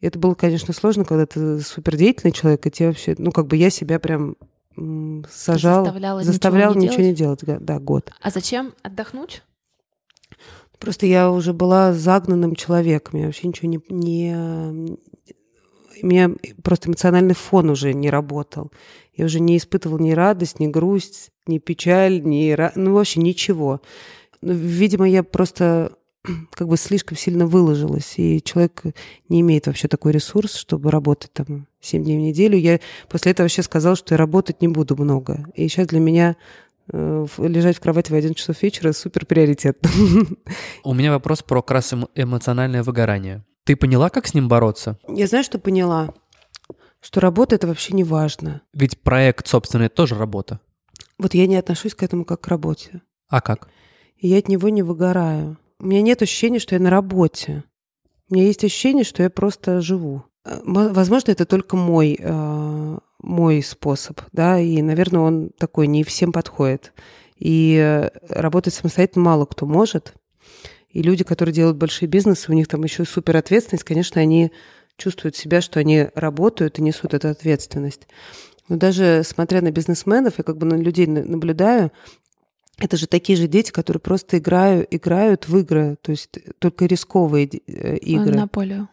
[0.00, 3.70] Это было, конечно, сложно, когда ты супердеятельный человек, и тебе вообще, ну, как бы я
[3.70, 4.36] себя прям
[5.30, 7.40] сажал, заставляла, заставлял ничего не ничего не делать.
[7.44, 8.10] Да, год.
[8.20, 9.42] А зачем отдохнуть?
[10.84, 13.80] Просто я уже была загнанным человеком, я вообще ничего не...
[13.88, 14.96] не
[16.02, 16.30] у меня
[16.62, 18.70] просто эмоциональный фон уже не работал.
[19.14, 22.54] Я уже не испытывала ни радость, ни грусть, ни печаль, ни...
[22.78, 23.80] Ну, вообще ничего.
[24.42, 25.92] Ну, видимо, я просто
[26.52, 28.82] как бы слишком сильно выложилась, и человек
[29.30, 32.58] не имеет вообще такой ресурс, чтобы работать там 7 дней в неделю.
[32.58, 35.46] Я после этого вообще сказала, что я работать не буду много.
[35.54, 36.36] И сейчас для меня
[36.92, 39.78] лежать в кровати в 11 часов вечера супер приоритет.
[40.84, 43.44] У меня вопрос про как раз эмоциональное выгорание.
[43.64, 44.98] Ты поняла, как с ним бороться?
[45.08, 46.12] Я знаю, что поняла.
[47.00, 48.62] Что работа— это вообще не важно.
[48.72, 50.60] Ведь проект, собственно, это тоже работа.
[51.18, 53.02] Вот я не отношусь к этому как к работе.
[53.28, 53.68] А как?
[54.16, 55.58] И я от него не выгораю.
[55.78, 57.64] У меня нет ощущения, что я на работе.
[58.30, 60.24] У меня есть ощущение, что я просто живу.
[60.44, 66.32] Э, возможно, это только мой э, мой способ, да, и, наверное, он такой не всем
[66.32, 66.92] подходит.
[67.38, 70.14] И э, работать самостоятельно мало кто может.
[70.90, 74.52] И люди, которые делают большие бизнесы, у них там еще супер ответственность, конечно, они
[74.96, 78.06] чувствуют себя, что они работают и несут эту ответственность.
[78.68, 81.90] Но даже смотря на бизнесменов, я как бы на людей наблюдаю,
[82.78, 87.46] это же такие же дети, которые просто играют, играют в игры, то есть только рисковые
[87.46, 88.32] э, игры.
[88.32, 88.88] Монополию.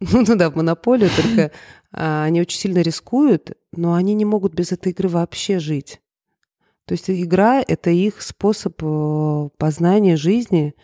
[0.00, 1.52] Ну, ну да, в монополию, только
[1.92, 6.00] а, они очень сильно рискуют, но они не могут без этой игры вообще жить.
[6.86, 10.74] То есть игра— это их способ э, познания жизни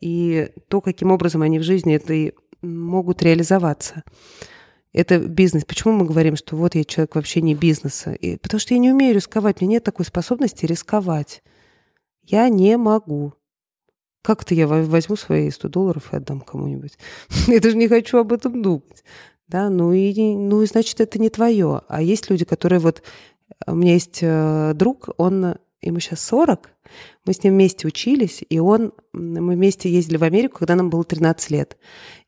[0.00, 4.04] и то, каким образом они в жизни это и могут реализоваться.
[4.92, 5.64] Это бизнес.
[5.64, 8.12] Почему мы говорим, что вот я человек вообще не бизнеса?
[8.12, 11.42] И, потому что я не умею рисковать, у меня нет такой способности рисковать.
[12.22, 13.34] Я не могу.
[14.26, 16.98] Как-то я возьму свои 100 долларов и отдам кому-нибудь.
[17.46, 19.04] я даже не хочу об этом думать.
[19.46, 21.82] Да, ну и, ну и значит, это не твое.
[21.86, 23.04] А есть люди, которые вот...
[23.68, 26.70] У меня есть э, друг, он ему сейчас 40,
[27.24, 31.04] мы с ним вместе учились, и он, мы вместе ездили в Америку, когда нам было
[31.04, 31.76] 13 лет.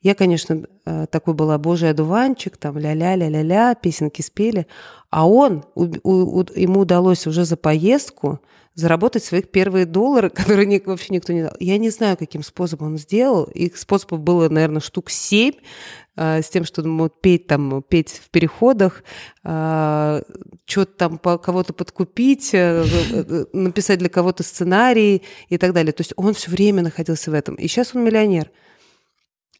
[0.01, 4.69] Я, конечно, э, такой была божий одуванчик, там ля-ля-ля-ля-ля, песенки спели,
[5.11, 8.39] а он, у, у, ему удалось уже за поездку
[8.79, 11.53] заработать своих первые доллары, которые вообще никто не дал.
[11.59, 13.45] Я не знаю, каким способом он сделал.
[13.45, 15.55] Их способов было, наверное, штук семь
[16.17, 19.03] э, с тем, что он мог петь там, петь в переходах,
[19.43, 20.23] э,
[20.65, 25.93] что-то там кого-то подкупить, э, э, написать для кого-то сценарий и так далее.
[25.93, 27.57] То есть он все время находился в этом.
[27.57, 28.51] И сейчас он миллионер.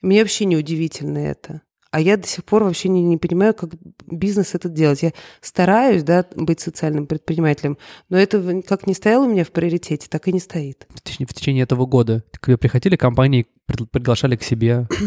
[0.01, 1.63] Мне вообще не удивительно это.
[1.91, 3.71] А я до сих пор вообще не, не понимаю, как
[4.07, 5.03] бизнес этот делать.
[5.03, 7.79] Я стараюсь, да, быть социальным предпринимателем,
[8.11, 10.87] но это как не стояло у меня в приоритете, так и не стоит.
[10.91, 13.47] В течение, в течение этого года к тебе приходили компании,
[13.91, 14.87] приглашали к себе?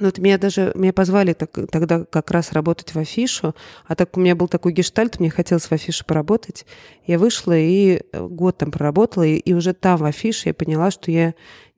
[0.00, 3.54] Ну, вот меня даже, меня позвали так, тогда как раз работать в афишу,
[3.86, 6.66] а так у меня был такой гештальт, мне хотелось в афише поработать.
[7.06, 10.90] Я вышла и э, год там проработала, и, и уже там в афише я поняла,
[10.90, 11.34] что я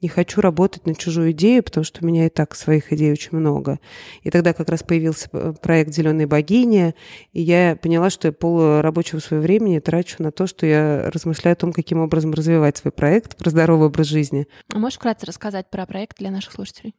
[0.07, 3.37] не хочу работать на чужую идею, потому что у меня и так своих идей очень
[3.37, 3.81] много.
[4.23, 6.95] И тогда как раз появился э, проект «Зеленая богиня»,
[7.33, 11.55] и я поняла, что я пол рабочего своего времени трачу на то, что я размышляю
[11.55, 14.47] о том, каким образом развивать свой проект про здоровый образ жизни.
[14.73, 16.95] А можешь вкратце рассказать про проект для наших слушателей?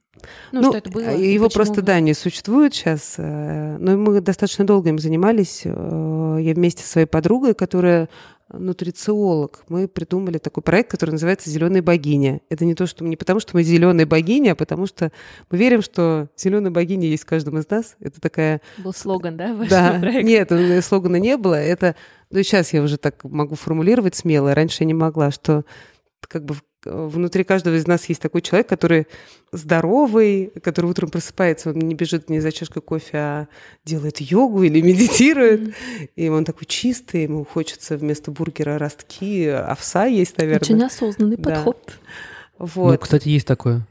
[0.51, 1.15] Ну, ну что это было?
[1.15, 1.81] Его просто, вы...
[1.83, 3.15] да, не существует сейчас.
[3.17, 5.61] Э, но мы достаточно долго им занимались.
[5.63, 8.09] Э, я вместе со своей подругой, которая
[8.51, 12.41] нутрициолог, мы придумали такой проект, который называется «Зеленая богиня».
[12.49, 15.11] Это не то, что не потому, что мы зеленая богиня, а потому что
[15.49, 17.95] мы верим, что зеленая богиня есть в каждом из нас.
[17.99, 18.61] Это такая...
[18.77, 19.99] Был слоган, да, вашего да.
[19.99, 20.23] проекта?
[20.23, 21.55] Нет, слогана не было.
[21.55, 21.95] Это,
[22.29, 25.65] ну, сейчас я уже так могу формулировать смело, раньше я не могла, что
[26.21, 26.55] как бы
[26.89, 29.07] внутри каждого из нас есть такой человек, который
[29.51, 33.47] здоровый, который утром просыпается, он не бежит не за чашкой кофе, а
[33.85, 35.61] делает йогу или медитирует.
[35.61, 36.09] Mm-hmm.
[36.15, 40.61] И он такой чистый, ему хочется вместо бургера ростки, овса есть, наверное.
[40.61, 41.51] Очень осознанный да.
[41.51, 41.99] подход.
[42.57, 42.91] Вот.
[42.91, 43.85] Ну, кстати, есть такое.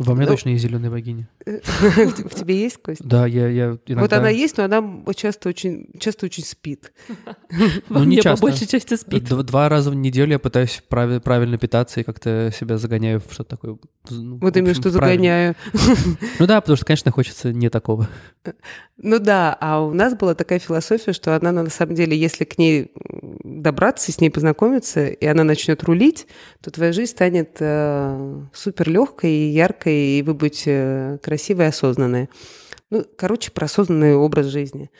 [0.00, 1.28] Во мне ну, точно есть зеленая богиня.
[1.44, 3.04] В тебе есть, Кость?
[3.04, 4.00] Да, я, я иногда...
[4.00, 4.82] Вот она есть, но она
[5.14, 6.92] часто очень, часто очень спит.
[7.90, 8.40] Ну, не часто.
[8.40, 9.24] по большей части спит.
[9.24, 13.78] Два раза в неделю я пытаюсь правильно питаться и как-то себя загоняю в что-то такое.
[14.08, 15.54] Ну, вот именно что загоняю.
[16.38, 18.08] Ну да, потому что, конечно, хочется не такого.
[18.96, 22.58] Ну да, а у нас была такая философия, что она на самом деле, если к
[22.58, 22.92] ней
[23.42, 26.26] добраться, с ней познакомиться, и она начнет рулить,
[26.62, 32.28] то твоя жизнь станет э, супер легкой и яркой, и вы будете красивые и осознанные.
[32.90, 34.90] Ну, короче, про осознанный образ жизни.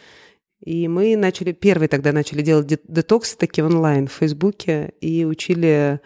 [0.64, 6.00] И мы начали, первые тогда начали делать детоксы такие онлайн в Фейсбуке и учили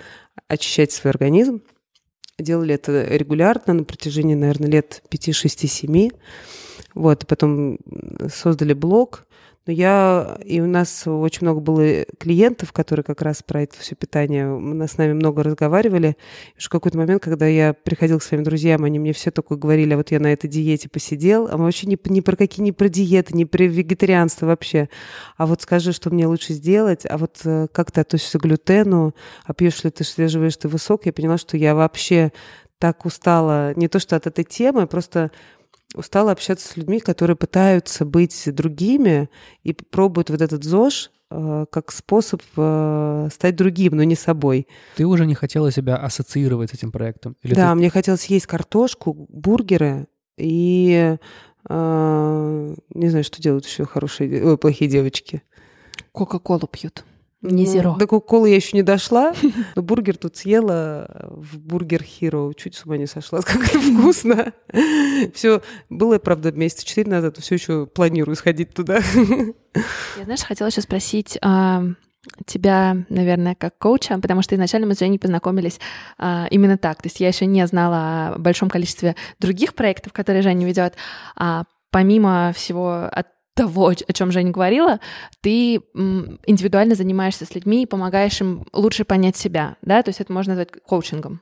[0.49, 1.63] очищать свой организм.
[2.39, 6.11] Делали это регулярно на протяжении, наверное, лет 5, 6, 7.
[6.95, 7.79] Вот, потом
[8.33, 9.24] создали блог,
[9.67, 13.95] но я, и у нас очень много было клиентов, которые как раз про это все
[13.95, 16.17] питание, мы с нами много разговаривали.
[16.57, 19.95] И в какой-то момент, когда я приходил к своим друзьям, они мне все такое говорили,
[19.95, 22.73] а вот я на этой диете посидел, а мы вообще не, не про какие, не
[22.73, 24.89] про диеты, не про вегетарианство вообще.
[25.37, 29.15] А вот скажи, что мне лучше сделать, а вот э, как ты относишься к глютену,
[29.45, 32.33] а пьешь ли ты свежевыжатый ты высок, я поняла, что я вообще
[32.79, 35.31] так устала, не то что от этой темы, просто
[35.95, 39.29] устала общаться с людьми, которые пытаются быть другими
[39.63, 44.67] и пробуют вот этот ЗОЖ э, как способ э, стать другим, но не собой.
[44.97, 47.37] Ты уже не хотела себя ассоциировать с этим проектом?
[47.43, 47.77] Или да, ты...
[47.77, 51.17] мне хотелось есть картошку, бургеры и
[51.69, 55.43] э, не знаю, что делают еще хорошие, ой, плохие девочки.
[56.13, 57.05] Кока-колу пьют.
[57.45, 57.97] Не зеро.
[57.99, 59.35] До кока-колы я еще не дошла,
[59.77, 62.55] но бургер тут съела в Бургер Hero.
[62.55, 64.53] Чуть с ума не сошла, как это вкусно.
[65.35, 69.01] Все, было, правда, месяца четыре назад, все еще планирую сходить туда.
[70.17, 71.85] Я, знаешь, хотела еще спросить а,
[72.47, 75.81] тебя, наверное, как коуча, потому что изначально мы с Женей познакомились
[76.17, 77.03] а, именно так.
[77.03, 80.95] То есть я еще не знала о большом количестве других проектов, которые Женя ведет.
[81.37, 85.01] А помимо всего от того, о чем Женя говорила,
[85.41, 90.33] ты индивидуально занимаешься с людьми и помогаешь им лучше понять себя, да, то есть это
[90.33, 91.41] можно назвать коучингом.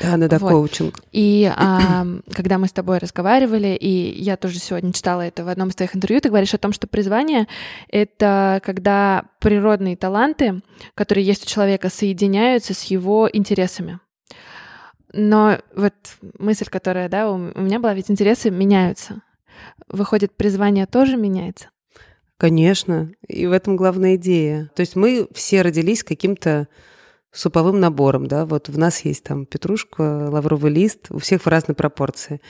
[0.00, 0.50] Да, надо вот.
[0.50, 1.00] коучинг.
[1.12, 5.68] И а, когда мы с тобой разговаривали, и я тоже сегодня читала это в одном
[5.68, 7.46] из твоих интервью, ты говоришь о том, что призвание—
[7.88, 10.62] это когда природные таланты,
[10.94, 14.00] которые есть у человека, соединяются с его интересами.
[15.12, 15.94] Но вот
[16.38, 19.22] мысль, которая, да, у меня была, ведь интересы меняются.
[19.88, 21.68] Выходит, призвание тоже меняется?
[22.36, 23.12] Конечно.
[23.28, 24.70] И в этом главная идея.
[24.74, 26.68] То есть мы все родились каким-то
[27.32, 31.74] суповым набором, да, вот в нас есть там петрушка, лавровый лист, у всех в разной
[31.74, 32.40] пропорции.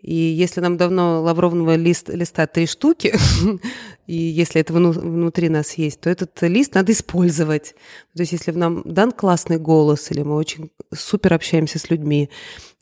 [0.00, 3.14] И если нам давно лаврового лист, листа три штуки,
[4.06, 7.74] и если это внутри нас есть, то этот лист надо использовать.
[8.14, 12.30] То есть если нам дан классный голос, или мы очень супер общаемся с людьми,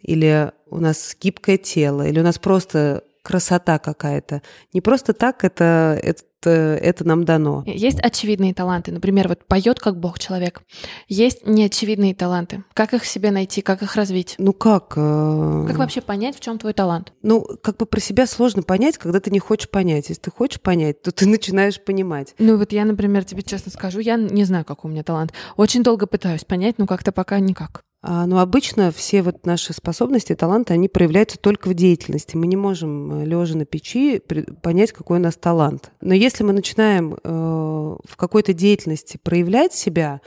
[0.01, 4.41] или у нас гибкое тело, или у нас просто красота какая-то.
[4.73, 7.65] Не просто так это, это это нам дано.
[7.67, 8.93] Есть очевидные таланты.
[8.93, 10.63] Например, вот поет как бог человек.
[11.09, 12.63] Есть неочевидные таланты.
[12.75, 14.37] Как их себе найти, как их развить?
[14.39, 14.95] Ну как?
[14.97, 15.67] Э...
[15.67, 17.13] Как вообще понять, в чем твой талант?
[17.23, 20.11] Ну, как бы про себя сложно понять, когда ты не хочешь понять.
[20.11, 22.35] Если ты хочешь понять, то ты начинаешь понимать.
[22.39, 25.33] Ну вот я, например, тебе честно скажу, я не знаю, какой у меня талант.
[25.57, 27.83] Очень долго пытаюсь понять, но как-то пока никак.
[28.01, 32.37] А, но обычно все вот наши способности, таланты, они проявляются только в деятельности.
[32.37, 34.23] Мы не можем, э, лежа на печи,
[34.63, 35.91] понять, какой у нас талант.
[36.01, 40.21] Но если мы начинаем э, в какой-то деятельности проявлять себя,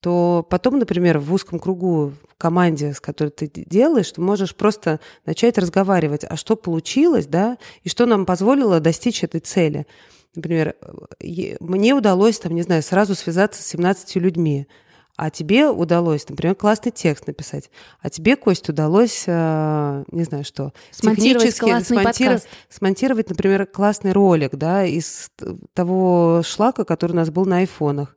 [0.00, 5.00] то потом, например, в узком кругу, в команде, с которой ты делаешь, ты можешь просто
[5.24, 9.86] начать разговаривать, а что получилось, да, и что нам позволило достичь этой цели.
[10.34, 14.68] Например, э, мне удалось, там, не знаю, сразу связаться с 17 людьми
[15.16, 20.72] а тебе удалось, например, классный текст написать, а тебе, Кость, удалось, э, не знаю что,
[20.90, 22.48] смонтировать классный смонтировать, подкаст.
[22.68, 25.30] смонтировать, например, классный ролик, да, из
[25.72, 28.16] того шлака, который у нас был на айфонах.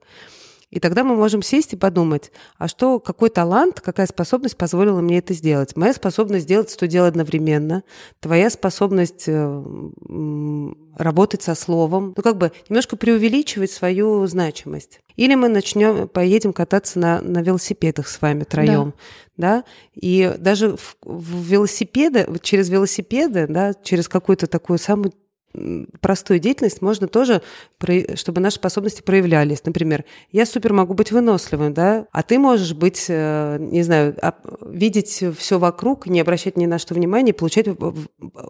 [0.70, 5.20] И тогда мы можем сесть и подумать, а что, какой талант, какая способность позволила мне
[5.20, 5.78] это сделать?
[5.78, 7.84] Моя способность сделать сто дел одновременно,
[8.20, 9.63] твоя способность э,
[10.97, 14.99] работать со словом, ну как бы немножко преувеличивать свою значимость.
[15.15, 18.93] Или мы начнем, поедем кататься на, на велосипедах с вами троем,
[19.38, 19.59] да.
[19.59, 19.63] да,
[19.95, 25.13] и даже в, в велосипеды, через велосипеды, да, через какую-то такую самую
[26.01, 27.41] простую деятельность можно тоже,
[28.15, 29.65] чтобы наши способности проявлялись.
[29.65, 34.15] Например, я супер могу быть выносливым, да, а ты можешь быть, э, не знаю,
[34.61, 37.67] видеть все вокруг, не обращать ни на что внимания, получать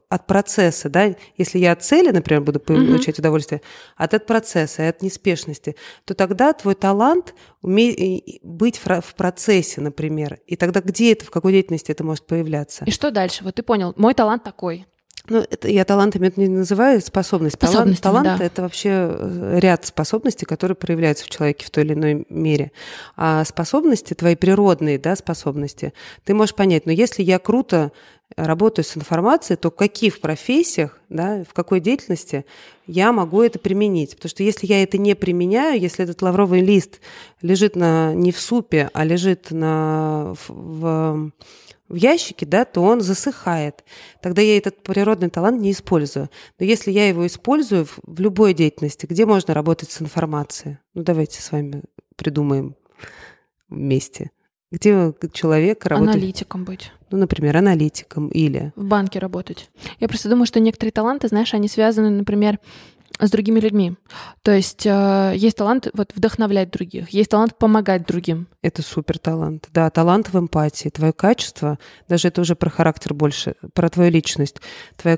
[0.10, 1.16] от процесса, да.
[1.38, 3.20] Если я от цели, например, буду получать mm-hmm.
[3.20, 3.62] удовольствие,
[3.96, 10.40] от от процесса и от неспешности, то тогда твой талант уметь быть в процессе, например.
[10.46, 12.84] И тогда где это, в какой деятельности это может появляться?
[12.86, 13.44] И что дальше?
[13.44, 14.86] Вот ты понял, мой талант такой.
[15.30, 17.58] Ну, это я талантами это не называю, способность.
[17.60, 18.46] Талант, талант да.
[18.46, 22.72] это вообще э, ряд способностей, которые проявляются в человеке в той или иной мере.
[23.16, 27.92] А способности, твои природные да, способности, ты можешь понять, но если я круто
[28.36, 32.46] работаю с информацией, то какие в профессиях, да, в какой деятельности
[32.86, 34.16] я могу это применить.
[34.16, 37.00] Потому что если я это не применяю, если этот лавровый лист
[37.42, 41.32] лежит на, не в супе, а лежит на, в, в
[41.90, 43.84] в ящике, да, то он засыхает.
[44.22, 46.30] Тогда я этот природный талант не использую.
[46.60, 51.04] Но если я его использую в, в любой деятельности, где можно работать с информацией, ну
[51.04, 51.84] давайте с вами
[52.16, 52.76] придумаем
[53.70, 54.32] вместе.
[54.70, 56.18] Где человек работает...
[56.18, 56.92] Аналитиком быть.
[57.10, 58.74] Ну, например, аналитиком или...
[58.76, 59.70] В банке работать.
[60.00, 62.60] Я просто думаю, что некоторые таланты, знаешь, они связаны, например,
[63.20, 63.96] с другими людьми.
[64.44, 68.48] То есть э, есть талант вот вдохновлять других, есть талант помогать другим.
[68.62, 69.70] Это супер талант.
[69.74, 74.58] Да, талант в эмпатии, твое качество, даже это уже про характер больше, про твою личность.
[74.98, 75.18] Твоя,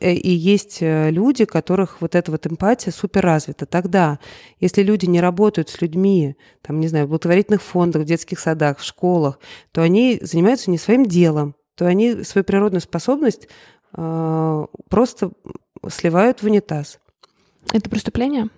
[0.00, 3.66] э, и есть э, люди, которых вот эта вот эмпатия супер развита.
[3.66, 4.18] Тогда,
[4.60, 8.78] если люди не работают с людьми, там, не знаю, в благотворительных фондах, в детских садах,
[8.78, 9.38] в школах,
[9.72, 13.48] то они занимаются не своим делом, то они свою природную способность
[13.96, 15.32] э, просто
[15.88, 17.00] сливают в унитаз.
[17.72, 18.48] Это преступление?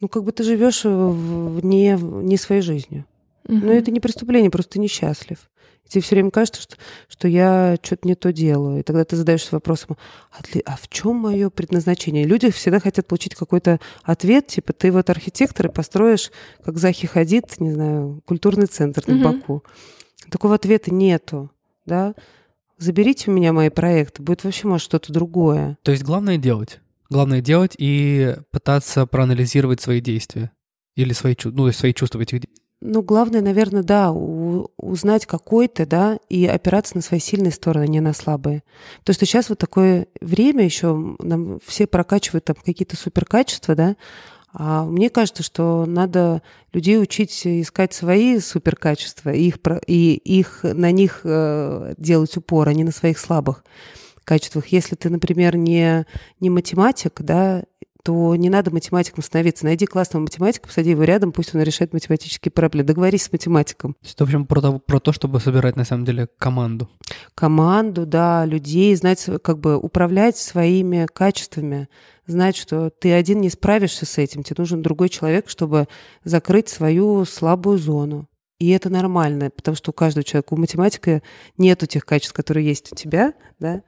[0.00, 3.06] Ну, как бы ты живешь не, не своей жизнью.
[3.46, 3.56] Угу.
[3.56, 5.38] Но это не преступление, просто ты несчастлив.
[5.84, 6.76] И тебе все время кажется, что,
[7.08, 8.80] что я что-то не то делаю.
[8.80, 9.96] И тогда ты задаешься вопросом,
[10.30, 12.24] а, для, а в чем мое предназначение?
[12.24, 16.30] Люди всегда хотят получить какой-то ответ, типа ты вот архитектор и построишь,
[16.64, 19.24] как Захи Хадид, не знаю, культурный центр на угу.
[19.24, 19.64] Баку.
[20.30, 21.50] Такого ответа нету,
[21.84, 22.14] да?
[22.78, 25.78] Заберите у меня мои проекты, будет вообще, может, что-то другое.
[25.82, 26.80] То есть главное делать?
[27.14, 30.50] Главное делать и пытаться проанализировать свои действия
[30.96, 32.40] или свои, ну, свои чувства в этих
[32.80, 37.86] ну, главное, наверное, да, узнать какой ты, да, и опираться на свои сильные стороны, а
[37.86, 38.64] не на слабые.
[38.98, 43.96] Потому что сейчас вот такое время еще, нам все прокачивают там какие-то суперкачества, да,
[44.52, 46.42] а мне кажется, что надо
[46.72, 52.74] людей учить искать свои суперкачества и их, и их на них э, делать упор, а
[52.74, 53.62] не на своих слабых
[54.24, 54.68] качествах.
[54.68, 56.06] Если ты, например, не,
[56.40, 57.64] не математик, да,
[58.04, 59.64] то не надо математиком становиться.
[59.64, 62.86] Найди классного математика, посади его рядом, пусть он решает математические проблемы.
[62.86, 63.94] Договорись с математиком.
[63.94, 66.90] То есть, в общем, про то, про то, чтобы собирать, на самом деле, команду.
[67.34, 71.88] Команду, да, людей, знать, как бы управлять своими качествами,
[72.26, 75.88] знать, что ты один не справишься с этим, тебе нужен другой человек, чтобы
[76.24, 78.28] закрыть свою слабую зону.
[78.60, 81.22] И это нормально, потому что у каждого человека, у математика
[81.58, 83.82] нет тех качеств, которые есть у тебя, да,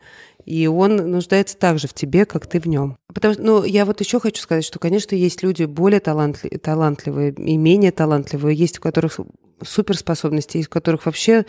[0.45, 2.99] и он нуждается так же в тебе, как ты в нем.
[3.13, 7.33] Потому что, ну, я вот еще хочу сказать, что, конечно, есть люди более талантли- талантливые
[7.33, 9.21] и менее талантливые, есть у которых
[9.65, 11.47] суперспособности, есть у которых вообще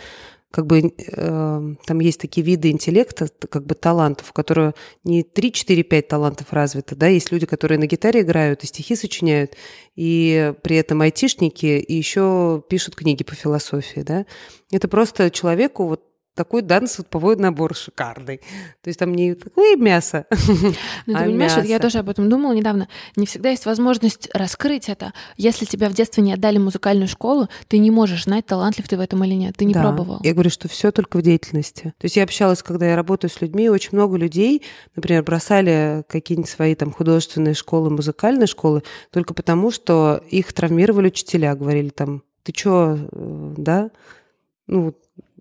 [0.52, 5.52] как бы э, там есть такие виды интеллекта, как бы талантов, у которых не 3,
[5.52, 9.56] 4, 5 талантов развито, да, есть люди, которые на гитаре играют и стихи сочиняют,
[9.96, 14.26] и при этом айтишники, и еще пишут книги по философии, да.
[14.72, 16.04] Это просто человеку вот
[16.38, 18.38] такой дан суповой набор шикарный.
[18.82, 20.26] То есть там не такое мясо,
[21.08, 21.82] Ну, ты а понимаешь, вот я мясо.
[21.82, 22.88] тоже об этом думала недавно.
[23.16, 25.14] Не всегда есть возможность раскрыть это.
[25.36, 29.00] Если тебя в детстве не отдали музыкальную школу, ты не можешь знать, талантлив ты в
[29.02, 29.58] этом или нет.
[29.58, 29.82] Ты не Да.
[29.82, 30.20] пробовал.
[30.24, 31.94] Я говорю, что все только в деятельности.
[31.98, 34.62] То есть я общалась, когда я работаю с людьми, очень много людей,
[34.96, 41.56] например, бросали какие-нибудь свои там художественные школы, музыкальные школы, только потому, что их травмировали учителя,
[41.56, 43.90] говорили там, ты чё, э, да?
[44.68, 44.94] Ну,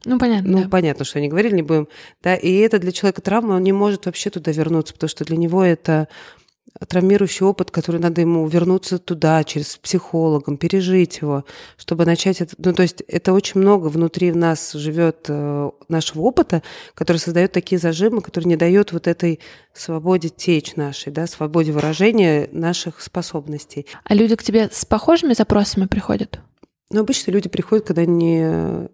[0.06, 0.68] Ну, понятно, ну, да.
[0.68, 1.88] понятно, что они говорили, не будем.
[2.22, 5.36] Да, и это для человека травма, он не может вообще туда вернуться, потому что для
[5.36, 6.06] него это
[6.88, 11.44] травмирующий опыт, который надо ему вернуться туда, через психологом, пережить его,
[11.76, 12.54] чтобы начать это.
[12.58, 16.62] Ну, то есть это очень много внутри в нас живет э, нашего опыта,
[16.94, 19.40] который создает такие зажимы, которые не дает вот этой
[19.72, 23.86] свободе течь нашей, да, свободе выражения наших способностей.
[24.04, 26.38] А люди к тебе с похожими запросами приходят?
[26.90, 28.88] Но обычно люди приходят, когда они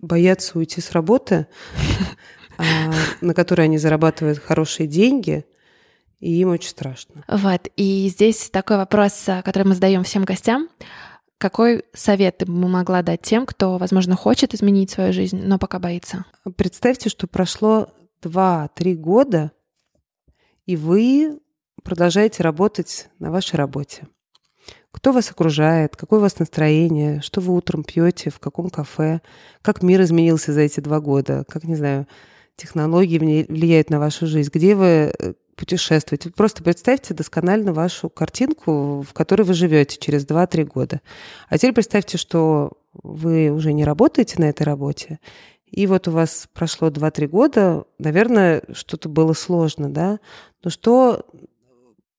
[0.00, 1.46] боятся уйти с работы,
[2.58, 2.64] а,
[3.20, 5.44] на которой они зарабатывают хорошие деньги,
[6.18, 7.24] и им очень страшно.
[7.28, 7.68] Вот.
[7.76, 10.68] И здесь такой вопрос, а, который мы задаем всем гостям.
[11.38, 15.78] Какой совет ты бы могла дать тем, кто, возможно, хочет изменить свою жизнь, но пока
[15.78, 16.26] боится?
[16.56, 17.88] Представьте, что прошло
[18.22, 19.52] 2-3 года,
[20.66, 21.40] и вы
[21.82, 24.06] продолжаете работать на вашей работе.
[24.92, 29.20] Кто вас окружает, какое у вас настроение, что вы утром пьете, в каком кафе,
[29.62, 32.06] как мир изменился за эти два года, как, не знаю,
[32.56, 36.30] технологии влияют на вашу жизнь, где вы э, путешествуете.
[36.30, 41.00] Просто представьте досконально вашу картинку, в которой вы живете через 2-3 года.
[41.48, 45.20] А теперь представьте, что вы уже не работаете на этой работе,
[45.66, 50.18] и вот у вас прошло 2-3 года, наверное, что-то было сложно, да?
[50.64, 51.24] Но что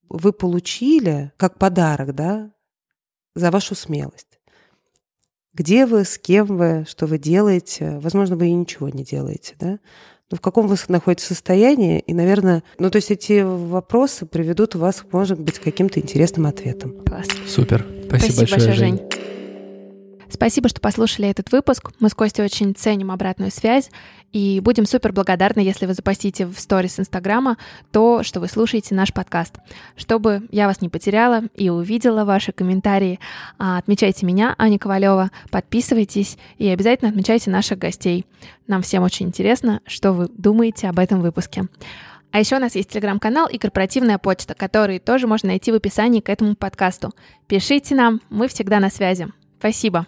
[0.07, 2.51] вы получили как подарок, да,
[3.35, 4.39] за вашу смелость?
[5.53, 7.99] Где вы, с кем вы, что вы делаете?
[7.99, 9.79] Возможно, вы и ничего не делаете, да?
[10.31, 11.99] Но в каком вы находитесь состоянии?
[11.99, 17.03] И, наверное, ну, то есть эти вопросы приведут вас, может быть, к каким-то интересным ответам.
[17.03, 17.27] Класс.
[17.47, 17.85] Супер.
[18.07, 19.01] Спасибо, большое, Жень.
[20.33, 21.91] Спасибо, что послушали этот выпуск.
[21.99, 23.91] Мы с Костей очень ценим обратную связь
[24.31, 27.57] и будем супер благодарны, если вы запостите в сторис Инстаграма
[27.91, 29.55] то, что вы слушаете наш подкаст.
[29.97, 33.19] Чтобы я вас не потеряла и увидела ваши комментарии,
[33.59, 38.25] а, отмечайте меня, Аня Ковалева, подписывайтесь и обязательно отмечайте наших гостей.
[38.67, 41.65] Нам всем очень интересно, что вы думаете об этом выпуске.
[42.31, 46.21] А еще у нас есть телеграм-канал и корпоративная почта, которые тоже можно найти в описании
[46.21, 47.11] к этому подкасту.
[47.47, 49.27] Пишите нам, мы всегда на связи.
[49.59, 50.07] Спасибо.